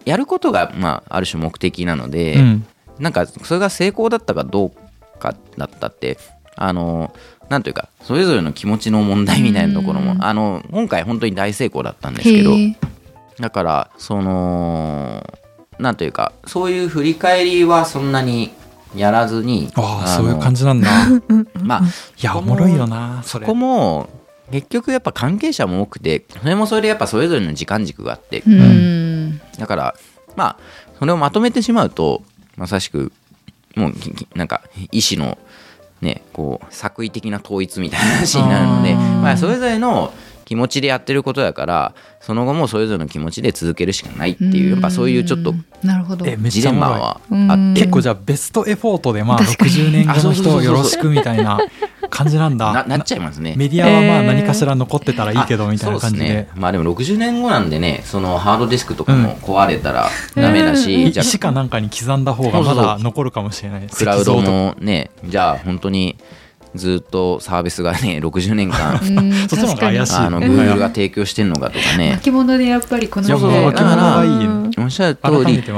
[0.05, 2.65] やることが、まあ、ある種目的なので、うん。
[2.99, 6.17] なんかそれが成功だったかどうかだったって
[6.55, 7.13] あの
[7.47, 10.23] なんというかそれぞれの気持ちの問題みたいなところも、うん。
[10.23, 12.51] あの今回本当に大成功だったんですけど
[13.39, 15.25] だからその
[15.79, 18.51] なんというかそういう振り返りはそんなに
[18.95, 20.89] やらずにああのそういう感じなんだ。
[21.63, 21.83] まあい
[22.21, 23.45] やおもろいよなそれ。
[23.45, 24.09] そこも
[24.51, 28.43] 結局やっぱ関係者も多くてそれもそれでやっぱそれぞれの時間軸があって。
[28.45, 29.39] うん。
[29.57, 29.95] だから
[30.35, 30.57] まあ
[30.97, 32.23] それをまとめてしまうと
[32.57, 33.11] まさしく
[33.75, 33.93] もう
[34.35, 34.61] なんか
[34.91, 35.37] 意思の
[36.01, 40.11] ねこう作為的な統一みたいな話になるのでまあそれぞれの
[40.49, 46.25] 気持ちでやってることだからその後もそれぞれの気持ちで続けるしかないっていうやっぱそういうちょっとなるほど。
[46.25, 47.81] えめっジレンマはうんあって。
[47.81, 49.71] 結構じゃあベストエフォートでまあ確かに。
[49.71, 51.59] 60年後の人よろしくみたいな
[52.09, 52.73] 感じなんだ。
[52.73, 53.53] ななっちゃいますね。
[53.55, 54.25] メディアはまあえー。
[54.25, 56.25] 何かしら残ってたらいいけどみたいな感じで。
[56.25, 63.87] あそうすね、まあでも60年後なんでねそのハードディスクとかも壊れたらダメだし、いじゃあ石かなんかに刻んだ方がまだ残るかもしれない。
[63.87, 66.17] クラウドもねじゃあ本当に
[66.75, 70.43] ずっとサービスがね 60年間うん そっちの方が怪しいあのうん。
[70.43, 72.13] Google が提供してんのかとかね。
[72.13, 74.29] 巻物でやっぱりこの時代もう巻物がいい。
[74.45, 74.71] うん。
[74.77, 75.71] おっしゃる通りそ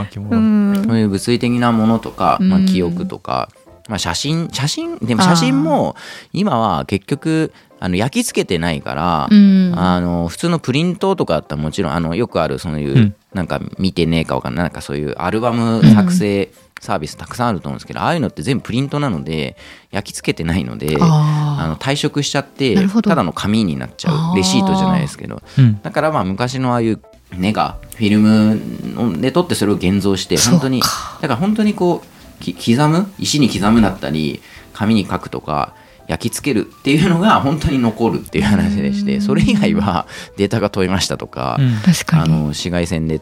[0.94, 3.50] ういう物理的なものとか、まあ、うん記憶とか、
[3.90, 5.96] まあ、写真写真でも写真も
[6.34, 9.74] 今は結局あの焼き付けてないから、うん。
[9.76, 13.16] あの普通のプリントとかだったらもちろんあのよくあるそういう、うん。
[13.34, 16.50] なんか見てねえかわかんないなんかそういうアルバム作成
[16.82, 19.56] サービスたくさんあると思うんですけど、ああいうのって全部プリントなので
[19.92, 25.44] 焼き付けてないのでああの退色しちゃってただの紙になっちゃうレシートじゃないですけど。
[25.60, 25.80] うん。
[25.82, 27.00] だからまあ昔のああいう
[27.38, 34.42] ネガフィルムで撮ってそれを現像して本当にだから本当にこうき刻む石に刻むだったり
[34.74, 35.76] 紙に書くとか
[36.08, 41.76] 焼き付けるっていうのが本当に残るっていう話でしてそれ以外はデータが取れましたとか、うん。
[41.76, 43.22] あ確かあにの紫外線で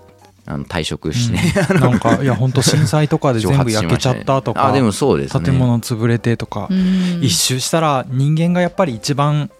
[0.49, 1.37] あの退色して、
[1.69, 5.45] あのなんかいや本当震災とかで全部焼けちゃったとかあでもそうですね。
[5.45, 7.19] 建物潰れてとかうん。
[7.21, 9.51] 一周したら人間がやっぱり一番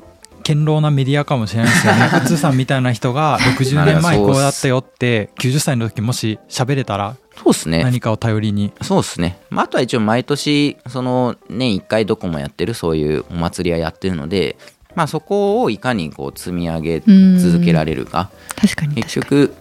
[0.44, 2.10] 堅牢なメディアかもしれないですよね。
[2.18, 7.84] うつさんみたいな人が60年前こうだったよって90歳の時もし喋れたらそうですね。
[7.84, 8.72] 何かを頼りに。
[8.82, 14.58] そうですね、まあ、あとは一応毎年その年1回どこもやってるそういうお祭りはやってるので、
[14.96, 18.32] まあ、そこをいかにこう積み上げ続けられるか。
[18.60, 19.48] 確かに結確かに。
[19.48, 19.56] 局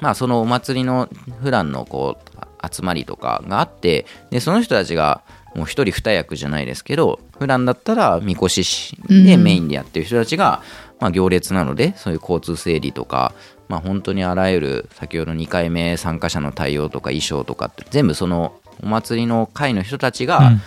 [0.00, 1.08] まあそのお祭りの
[1.42, 5.22] 普段のこう集まりとかがあってでその人たちが
[5.54, 9.42] もう一人二役じゃないですけど普段だったらみこし師でうん。
[9.42, 10.62] メインでやってる人たちが、
[11.00, 13.34] まあ、行列なのでそういう交通整理とか、
[13.68, 20.60] まあ、本当にあらゆる先ほど2回目参加者の対応とか衣装とかって全部そのお祭りの会の人たちが、うん。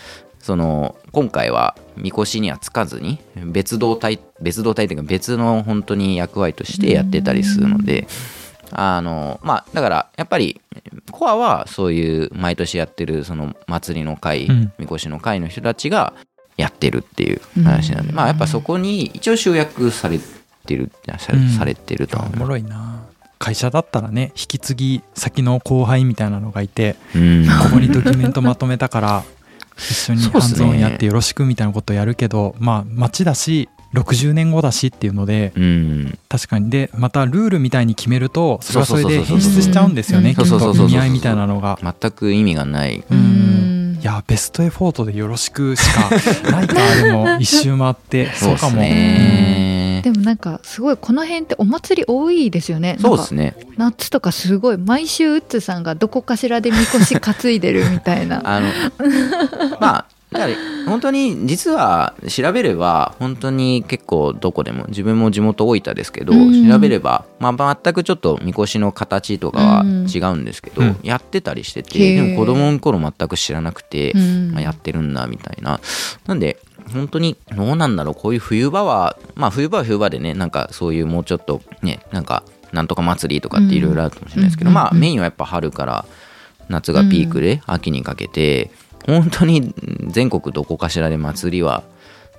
[0.45, 8.07] その今回はみこしにはつかずに別動隊別動隊というか別の本当に役割としてやってたりするので
[8.78, 10.61] あのまあだからやっぱり
[11.11, 14.73] コアはそういう毎年やってるその祭りの会、うん。
[14.78, 16.13] みこしの会の人たちが
[16.57, 20.19] やってるっていう話なんで、まあやっぱそこに一応集約され
[20.65, 21.49] てるうん。
[21.49, 22.41] されてると思います。
[22.41, 23.03] おもろいな。
[23.38, 27.45] 会社だったらね引き継ぎ先の後輩みたいなのがいてうん。
[27.45, 29.23] ここにドキュメントまとめたから
[29.78, 36.19] 一緒にハンズオンやってよろしくみたいなことやるけどまあ街だし60年後だしっていうのでうん。
[36.29, 36.69] 確かに。
[36.69, 41.79] でまたルールみたいに決めるとそれはそれでそうそうそうそう変質しちゃうんですよねそうそうそうそう意味合いみたいなのが。
[41.81, 43.03] 全く意味がない。
[44.05, 46.09] いやベストエフォートでよろしくしか
[46.51, 50.01] ないかでも 一周回ってそううかもね。
[50.03, 52.97] でもなんかすごいこの辺ってお祭り多いですよね。
[53.01, 53.55] そうですね。
[53.77, 58.41] 夏とかすごい毎週ウッズさんがどこかしらでみこし担いでるみたいな。
[58.45, 58.67] あの
[59.79, 60.05] まあ
[60.36, 60.53] だから
[60.86, 66.69] 本当に実は調べれば本当に結構どこでも自分も地元大分ですけど、うん。
[66.69, 70.07] 調べれば、まあ、全くちょっとみこしの形とかはうん。
[70.07, 70.97] 違うんですけど、うん。
[71.01, 72.15] やってたりしてへてー。
[72.15, 74.51] でも子供の頃全く知らなくて、うん。
[74.51, 75.79] まあ、やってるんだみたいな。
[76.27, 76.59] なんで
[76.93, 84.75] 本当にどうなんだろうこういう冬場はまあ冬場は冬場でねなんかそういうもうちょっとねなんかなんとか祭りとかっていろいろあるかもしれないですけど、うん。
[84.75, 86.05] まあメインはやっぱ春から
[86.69, 88.71] 夏がピークで秋にかけて、
[89.05, 89.73] 本当に
[90.07, 91.83] 全国どこかしらで祭りは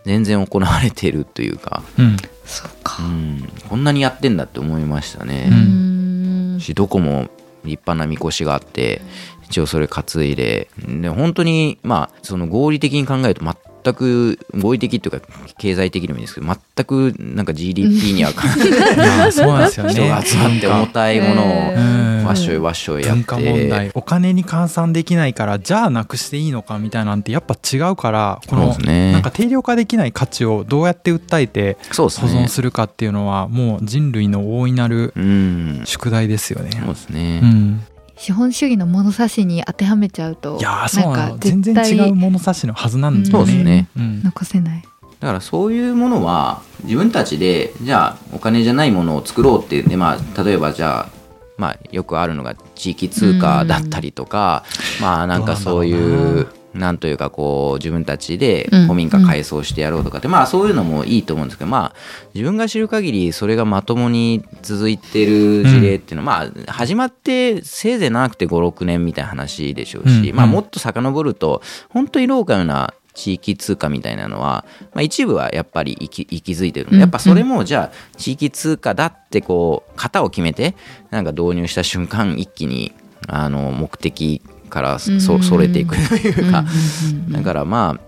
[0.05, 2.17] 全然行われてるというか、うん。
[2.45, 5.49] そううかん、こんなにやってんだって思いましたうね。
[5.51, 6.59] うん。
[6.61, 7.29] しどこも
[7.65, 9.03] 立派なみこしがあって
[9.45, 10.69] 一応それ担いで。
[10.79, 13.45] で本当にまあその合理的に考えると
[13.87, 15.27] 全く合理的っていうか
[15.59, 19.93] 経済的にもいいですけど全くなんか GDP には関係ないそうなんですよね。
[19.93, 22.25] 人が集まって重たいものをうん。
[22.27, 23.23] わっしょいわっしょいやって。
[23.23, 29.13] 文化問題お金に換算できないからじゃあなくしていいのかみたいなんてやっぱ違うからこそうのですね。
[29.13, 35.83] なんか定量化できない価値をどうやって訴えて保存するかっていうのはもう人類の大いなるうん。
[35.85, 36.71] 宿題ですよね。
[36.73, 37.81] そうですね、うん
[38.17, 41.35] 資本主義の物差しに当てはめちゃうといやーそうなの。
[41.37, 41.75] んか全然
[42.07, 43.31] 違う物差しのはずなんだよね。
[43.31, 43.89] そうですね。
[43.97, 44.23] うん。
[44.23, 44.83] 残せない
[45.21, 51.09] だからそういうものは自分たちでじゃあお金じゃないものを作ろうってで、まあ、例えばじゃあ、
[51.57, 54.65] まあ、よくあるのが地域通貨だったりとか、
[55.01, 58.87] まあなんかそういううなんというかこう自分たちでうん。
[58.87, 61.95] 古民家改装してやろうとかって、まあそういうのもいいと思うんですけどまあ
[62.35, 70.37] 自分が知る限りそれがまともに続いてる事例っていうのは、まあ始まってせいぜい長くて56年みたいな話でしょうし、うん。
[70.37, 80.77] まあもっと遡ると本当にローカルな地域通貨みたいなのは、まあ、一部はやっぱり息息づいてるのでやっぱそれもじゃあ地域通貨だってこう型を決めて
[81.11, 82.95] なんか導入した瞬間一気に
[83.27, 85.43] あの目的からそうん。
[85.43, 86.41] それていくというか。
[86.41, 87.99] うんうんうんだからま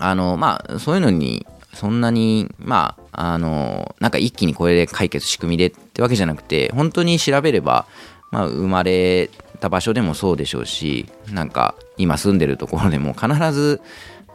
[0.00, 7.86] ああのまあそういうのにそんなにまああのなんか一気にこれで解決仕組みでってわけじゃなくて本当に調べれば、
[8.30, 9.30] まあ、生まれ
[9.60, 13.80] た場所でもそうでしょうしなんか今住んでるところでも必ず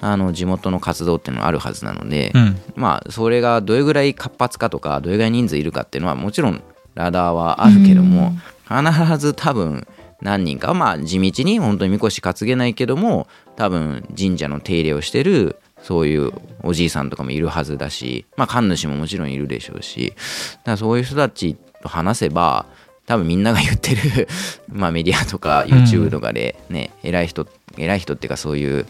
[0.02, 2.60] あの地元の活動っていうのがあるはずなので、うん。
[2.76, 6.64] まあそれがどれぐらい活発かとかどれぐらい人数いるかっていうのはもちろん
[6.96, 8.34] ラダーはあるけども、
[8.68, 9.88] 必ず多分
[10.22, 16.32] 何人かまあ地道に本当にみこし担げないけども多分神社の手入れをしてるそういう
[16.64, 22.66] おじいさんとかもいるはずだしまあ神主ももちろんいるでしょうしだからそういう人たちと話せば
[23.08, 24.28] 多分みんなが言ってる
[24.72, 27.48] まあメディアとか YouTube とかでね、偉い人
[27.78, 28.86] 偉い人っていうかそういう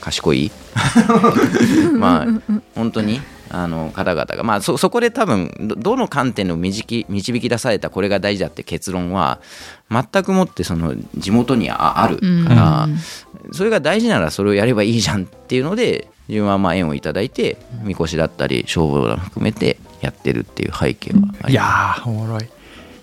[0.00, 0.50] 賢い？
[1.96, 9.40] まあ本当にあの方々が、まあ、そそこで多分どどの観点の導き導き出されたこれが大事だって結論は
[9.90, 12.88] 全くもってその地元にああるから、
[13.52, 22.48] それが大事ならそれをやればいいじゃんっていうので自分はまあ縁をいただいてみこしだったり消防団含めてやってるっていう背景はあいやりまーおもろい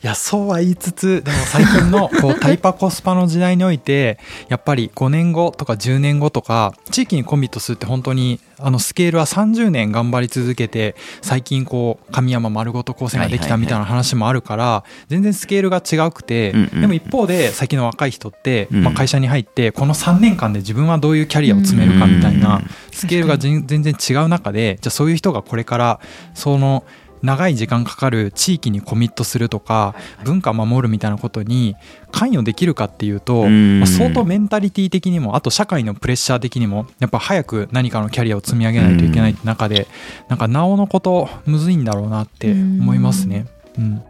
[0.04, 18.84] いやそうは言いつつでも最近の こうタイパコスパの時代においてやっぱり5年後とか10年後とか地域にコミットするって本当にあのスケールは30年頑張り続けて最近こう神山丸ごと高専ができたみたいな話もあるから全然スケールが違くてでも一方で最近の若い人ってうん。
[18.84, 26.00] まあ会社に入ってこの3年間で自分はどういうキャリアを積めるかみたいなスケールが全全然違う中でじゃあそういう人がこれから
[26.34, 26.84] その
[27.24, 29.96] 長い時間かかる地域にコミットするとか
[30.26, 31.76] 文化守るみたいなことに
[32.12, 33.80] 関与できるかっていうと、うん。
[33.80, 39.88] まあ相当メンタリティ的にもあと社会のプレッシャー的にもやっぱ早く何かのキャリアを積み上げないといけないって中で
[40.28, 43.48] なんかなおのことむずいんだろうなって思いますね。
[43.78, 44.04] うん。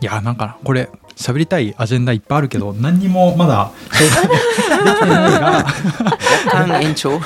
[0.00, 3.72] いやなんかこれ喋りたいアジェンダいっぱいあるけど何にもまだ
[6.80, 7.12] 延長？
[7.12, 7.20] い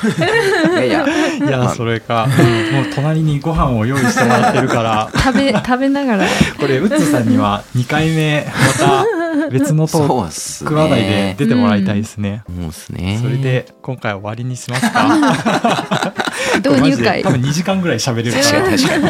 [0.75, 1.05] やいや。
[1.37, 2.27] いやそれか、
[2.71, 5.09] もう隣にご飯を用意してもらってるから。
[5.13, 6.25] 食べ食べながら。
[6.59, 8.45] これウッズさんには2回目
[8.79, 9.05] また
[9.49, 12.43] 別のトそーうっすク話題でね出てもらいたいですね。
[12.47, 13.19] そうっすね。
[13.21, 16.13] それで今回終わりにしますか。
[16.57, 17.23] 導入会。
[17.23, 18.61] 多分2時間ぐらい喋れるか確ら。
[18.63, 19.01] かに確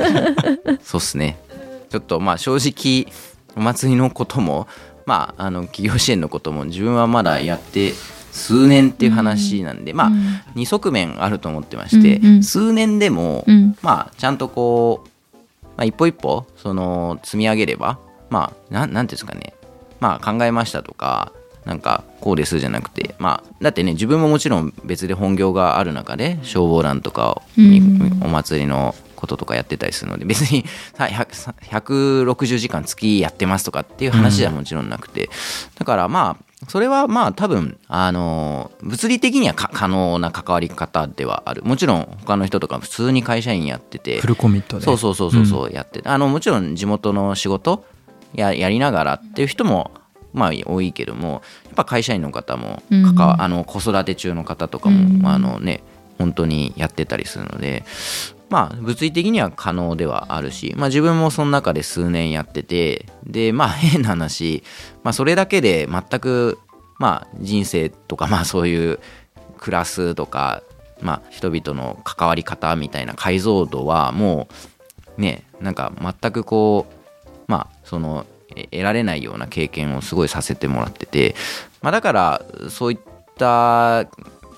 [0.66, 0.80] かに。
[0.84, 1.38] そうっすね。
[1.90, 3.08] ちょっとまあ正直
[3.56, 4.68] お祭りのことも
[5.06, 7.94] まああの企業支援のことも自分はまだやって
[8.34, 10.24] 数年っていう話なんで、まあうん。
[10.56, 12.44] 二側面あると思ってまして、うんうん。
[12.44, 13.78] 数年でも、うん。
[13.82, 15.10] まあちゃんとこう、
[15.78, 19.54] まあ、一歩一歩その積み上げればまあなんなんていうんですかね。
[20.00, 21.32] まあ考えましたとか
[21.66, 30.66] なんかこうですじゃなくてまあだってね自分ももちろん別で本業がある中で消防団とかにうんお祭りのこととかやってたりするので別に
[30.96, 31.54] さ100
[32.26, 35.30] 160時間月やってますとかっていう話ではもちろんなくて、
[35.80, 41.64] だからまあそれはまあ多分あの物理的にはか可能な関わり方ではある。
[41.64, 44.20] もちろん他の人とか普通に会社員やってて。
[44.20, 44.86] フルコミットで。
[44.86, 45.94] そうそうそうそうそうやって。
[46.02, 47.86] て、あのもちろん地元の仕事
[48.34, 49.92] ややりながらっていう人も
[50.34, 55.26] まあ多いけどもやっぱ会社員の方も関わ、うんあの子育て中の方とかも、うん。
[55.26, 55.84] あのね
[56.18, 57.84] 本当にやってたりするので
[58.50, 64.64] まあ物理的には可能ではあるし、まあ、自分もその中で数年やっててでまあ 変な話、
[65.04, 66.60] まあ、それだけで全く
[67.00, 69.00] まあ人生とかまあそういう
[69.58, 70.62] 暮らすとか
[71.02, 74.48] まあ人々の関わり方みたいな解像度はも
[75.18, 76.94] うねなんか全くこう
[77.48, 78.26] まあその
[78.72, 81.36] 得られないような経験をすごいさせてもらってて、
[81.82, 83.00] まあ、だからそういっ
[83.38, 84.06] た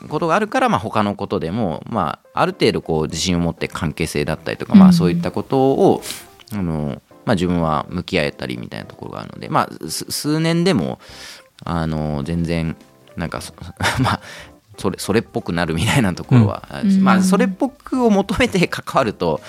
[0.08, 6.02] ことがあるから、まあ、他のことでも、まあ、ある程度こう自信を持って関係性だったりとか、まあ、うんそういったことを
[6.54, 11.00] あの、まあ、自分は向き合えたりみたいなところがあるので、まあ、す数年でも
[11.64, 12.76] あの全然
[13.16, 13.54] なんかそ
[14.02, 14.22] まあ
[14.78, 17.02] それそれっぽくなるみたいなところはうん。
[17.02, 19.42] まあ、それっぽくを求めて関わると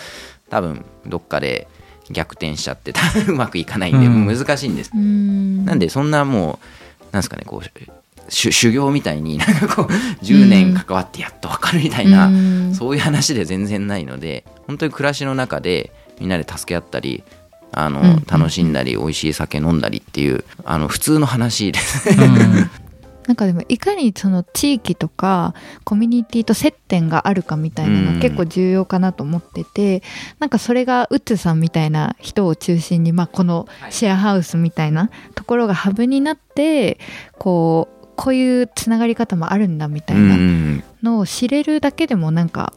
[0.48, 1.68] 多分どっかで
[2.10, 4.26] 逆転しちゃって多分うまくいかないんでうん。
[4.26, 4.92] 難しいんです。
[4.94, 5.64] うん。
[5.64, 6.60] なんでそんなも
[7.12, 7.62] うですかねこう
[8.28, 9.86] 修修行みたいに なんかこう
[10.24, 12.74] 10年関わってやっと分かるみたいな、うん。
[12.74, 17.22] そういう話で全然ないので本当に暮らしの中でみんなで助け合ったり
[17.72, 18.06] あの、うん。
[18.06, 22.10] うん楽しんだり美味しい酒飲んだりっていうあの普通の話です。
[22.10, 22.70] うん。
[23.26, 28.14] なんかでもいかにその地域とかコミュニティと接点があるかみたいなのうん。
[28.14, 30.02] が結構重要かなと思ってて、
[30.38, 36.98] なんかそれがウッツさんみたいな人を中心に、まあ、このシェアハウスみたいなところがハブになって
[37.38, 42.72] こうこういうつながり方もあるんだみたいなうんのを知れるだけでもなんか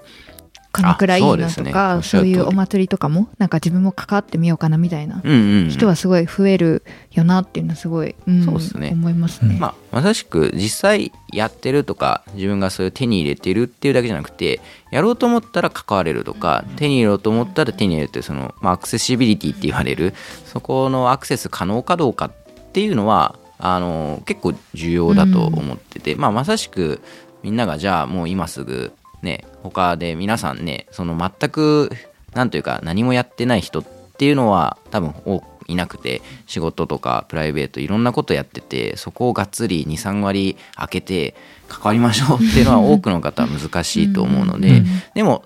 [0.72, 2.36] 鎌倉いいなとかおっしゃる通り。
[2.36, 5.22] そういうお祭りとかもなんか自分も関わってみようかなみたいな
[5.70, 8.92] 人はすごい増えるよなっていうのはすごい、うんそうっすね。
[8.94, 9.58] 思いますね。
[9.60, 14.62] まあ、まさしく実際やってるとか自分がそういう手に入れてるっていうだけじゃなくて
[14.92, 20.14] やろうと思ったら関われるとか手に入れようと思ったら手に入れるってその、まあ、アクセシビリティって言われる
[20.46, 22.32] そこのアクセス可能かどうかっ
[22.72, 27.01] ていうのはあの結構重要だと思ってて、まあ、まさしく
[27.43, 31.91] みんながじゃあもう今すぐね他で皆さんねその全く
[32.34, 33.84] なんというか何もやってない人っ
[34.18, 41.36] ていうのは多分多くいなくて仕事とかプライベートいろんなことやっててそこをがっつり23割開けて
[41.68, 44.86] 関わりましょうっていうのは多くの方は難しいと思うので、うん。
[45.14, 45.45] でも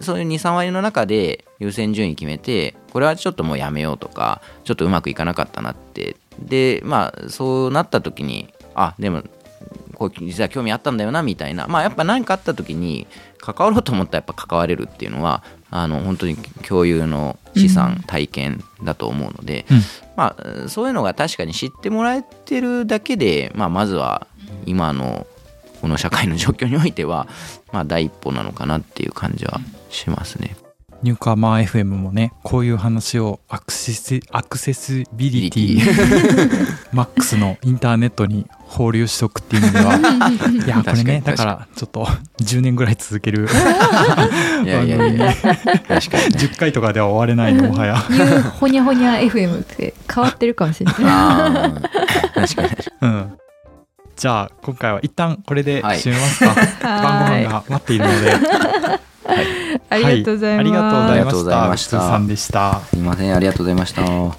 [0.00, 9.22] そういう23割の中で優先順位決めてこれはちょっともうやめようとかちょっとうまくいかなかったなってでまあそうなった時にあでも
[9.94, 11.66] こう実は興味あったんだよなみたいな。
[11.66, 13.06] まあやっぱ何かあった時に
[13.38, 16.36] 関わろうと思ったらやっぱ関われるっていうのはあの本当に
[16.66, 19.80] 共有の資産、体験だと思うので、うん。
[20.16, 24.26] まあそういうのが確かに知ってもらえてるだけで、まあ、まずは
[24.64, 25.26] 今の
[25.80, 27.28] この社会の状況においては、
[27.72, 29.60] まあ、第一歩なのかなっていう感じは
[29.90, 30.56] しますね。
[31.02, 35.80] ニューカーマー FM もねこういう話をアクセスアクセスビリティ
[36.92, 39.94] マックスのインターネットに放流しとくっていう意味では
[40.66, 42.04] いやこれねだ確からちょっと
[42.42, 43.48] 10年ぐらい続ける。
[44.64, 45.56] いやいやいや確か
[45.88, 46.08] にね。
[46.10, 48.04] 10回とかでは終われないのもはや。
[48.10, 50.96] ニューほにゃほにゃ FM って変わってるかもしれない。
[52.34, 52.68] 確かに。
[53.00, 53.32] うん。
[54.16, 55.98] じゃあ今回は一旦これではい。
[55.98, 56.54] 締めますか、
[56.86, 60.56] 晩ご飯が待っているのでありがとうございます。
[60.56, 61.12] はありがとうございました。
[61.12, 62.80] ありがとうございました普通さんでした。
[62.80, 63.34] すいません。
[63.34, 64.36] ありがとうございました。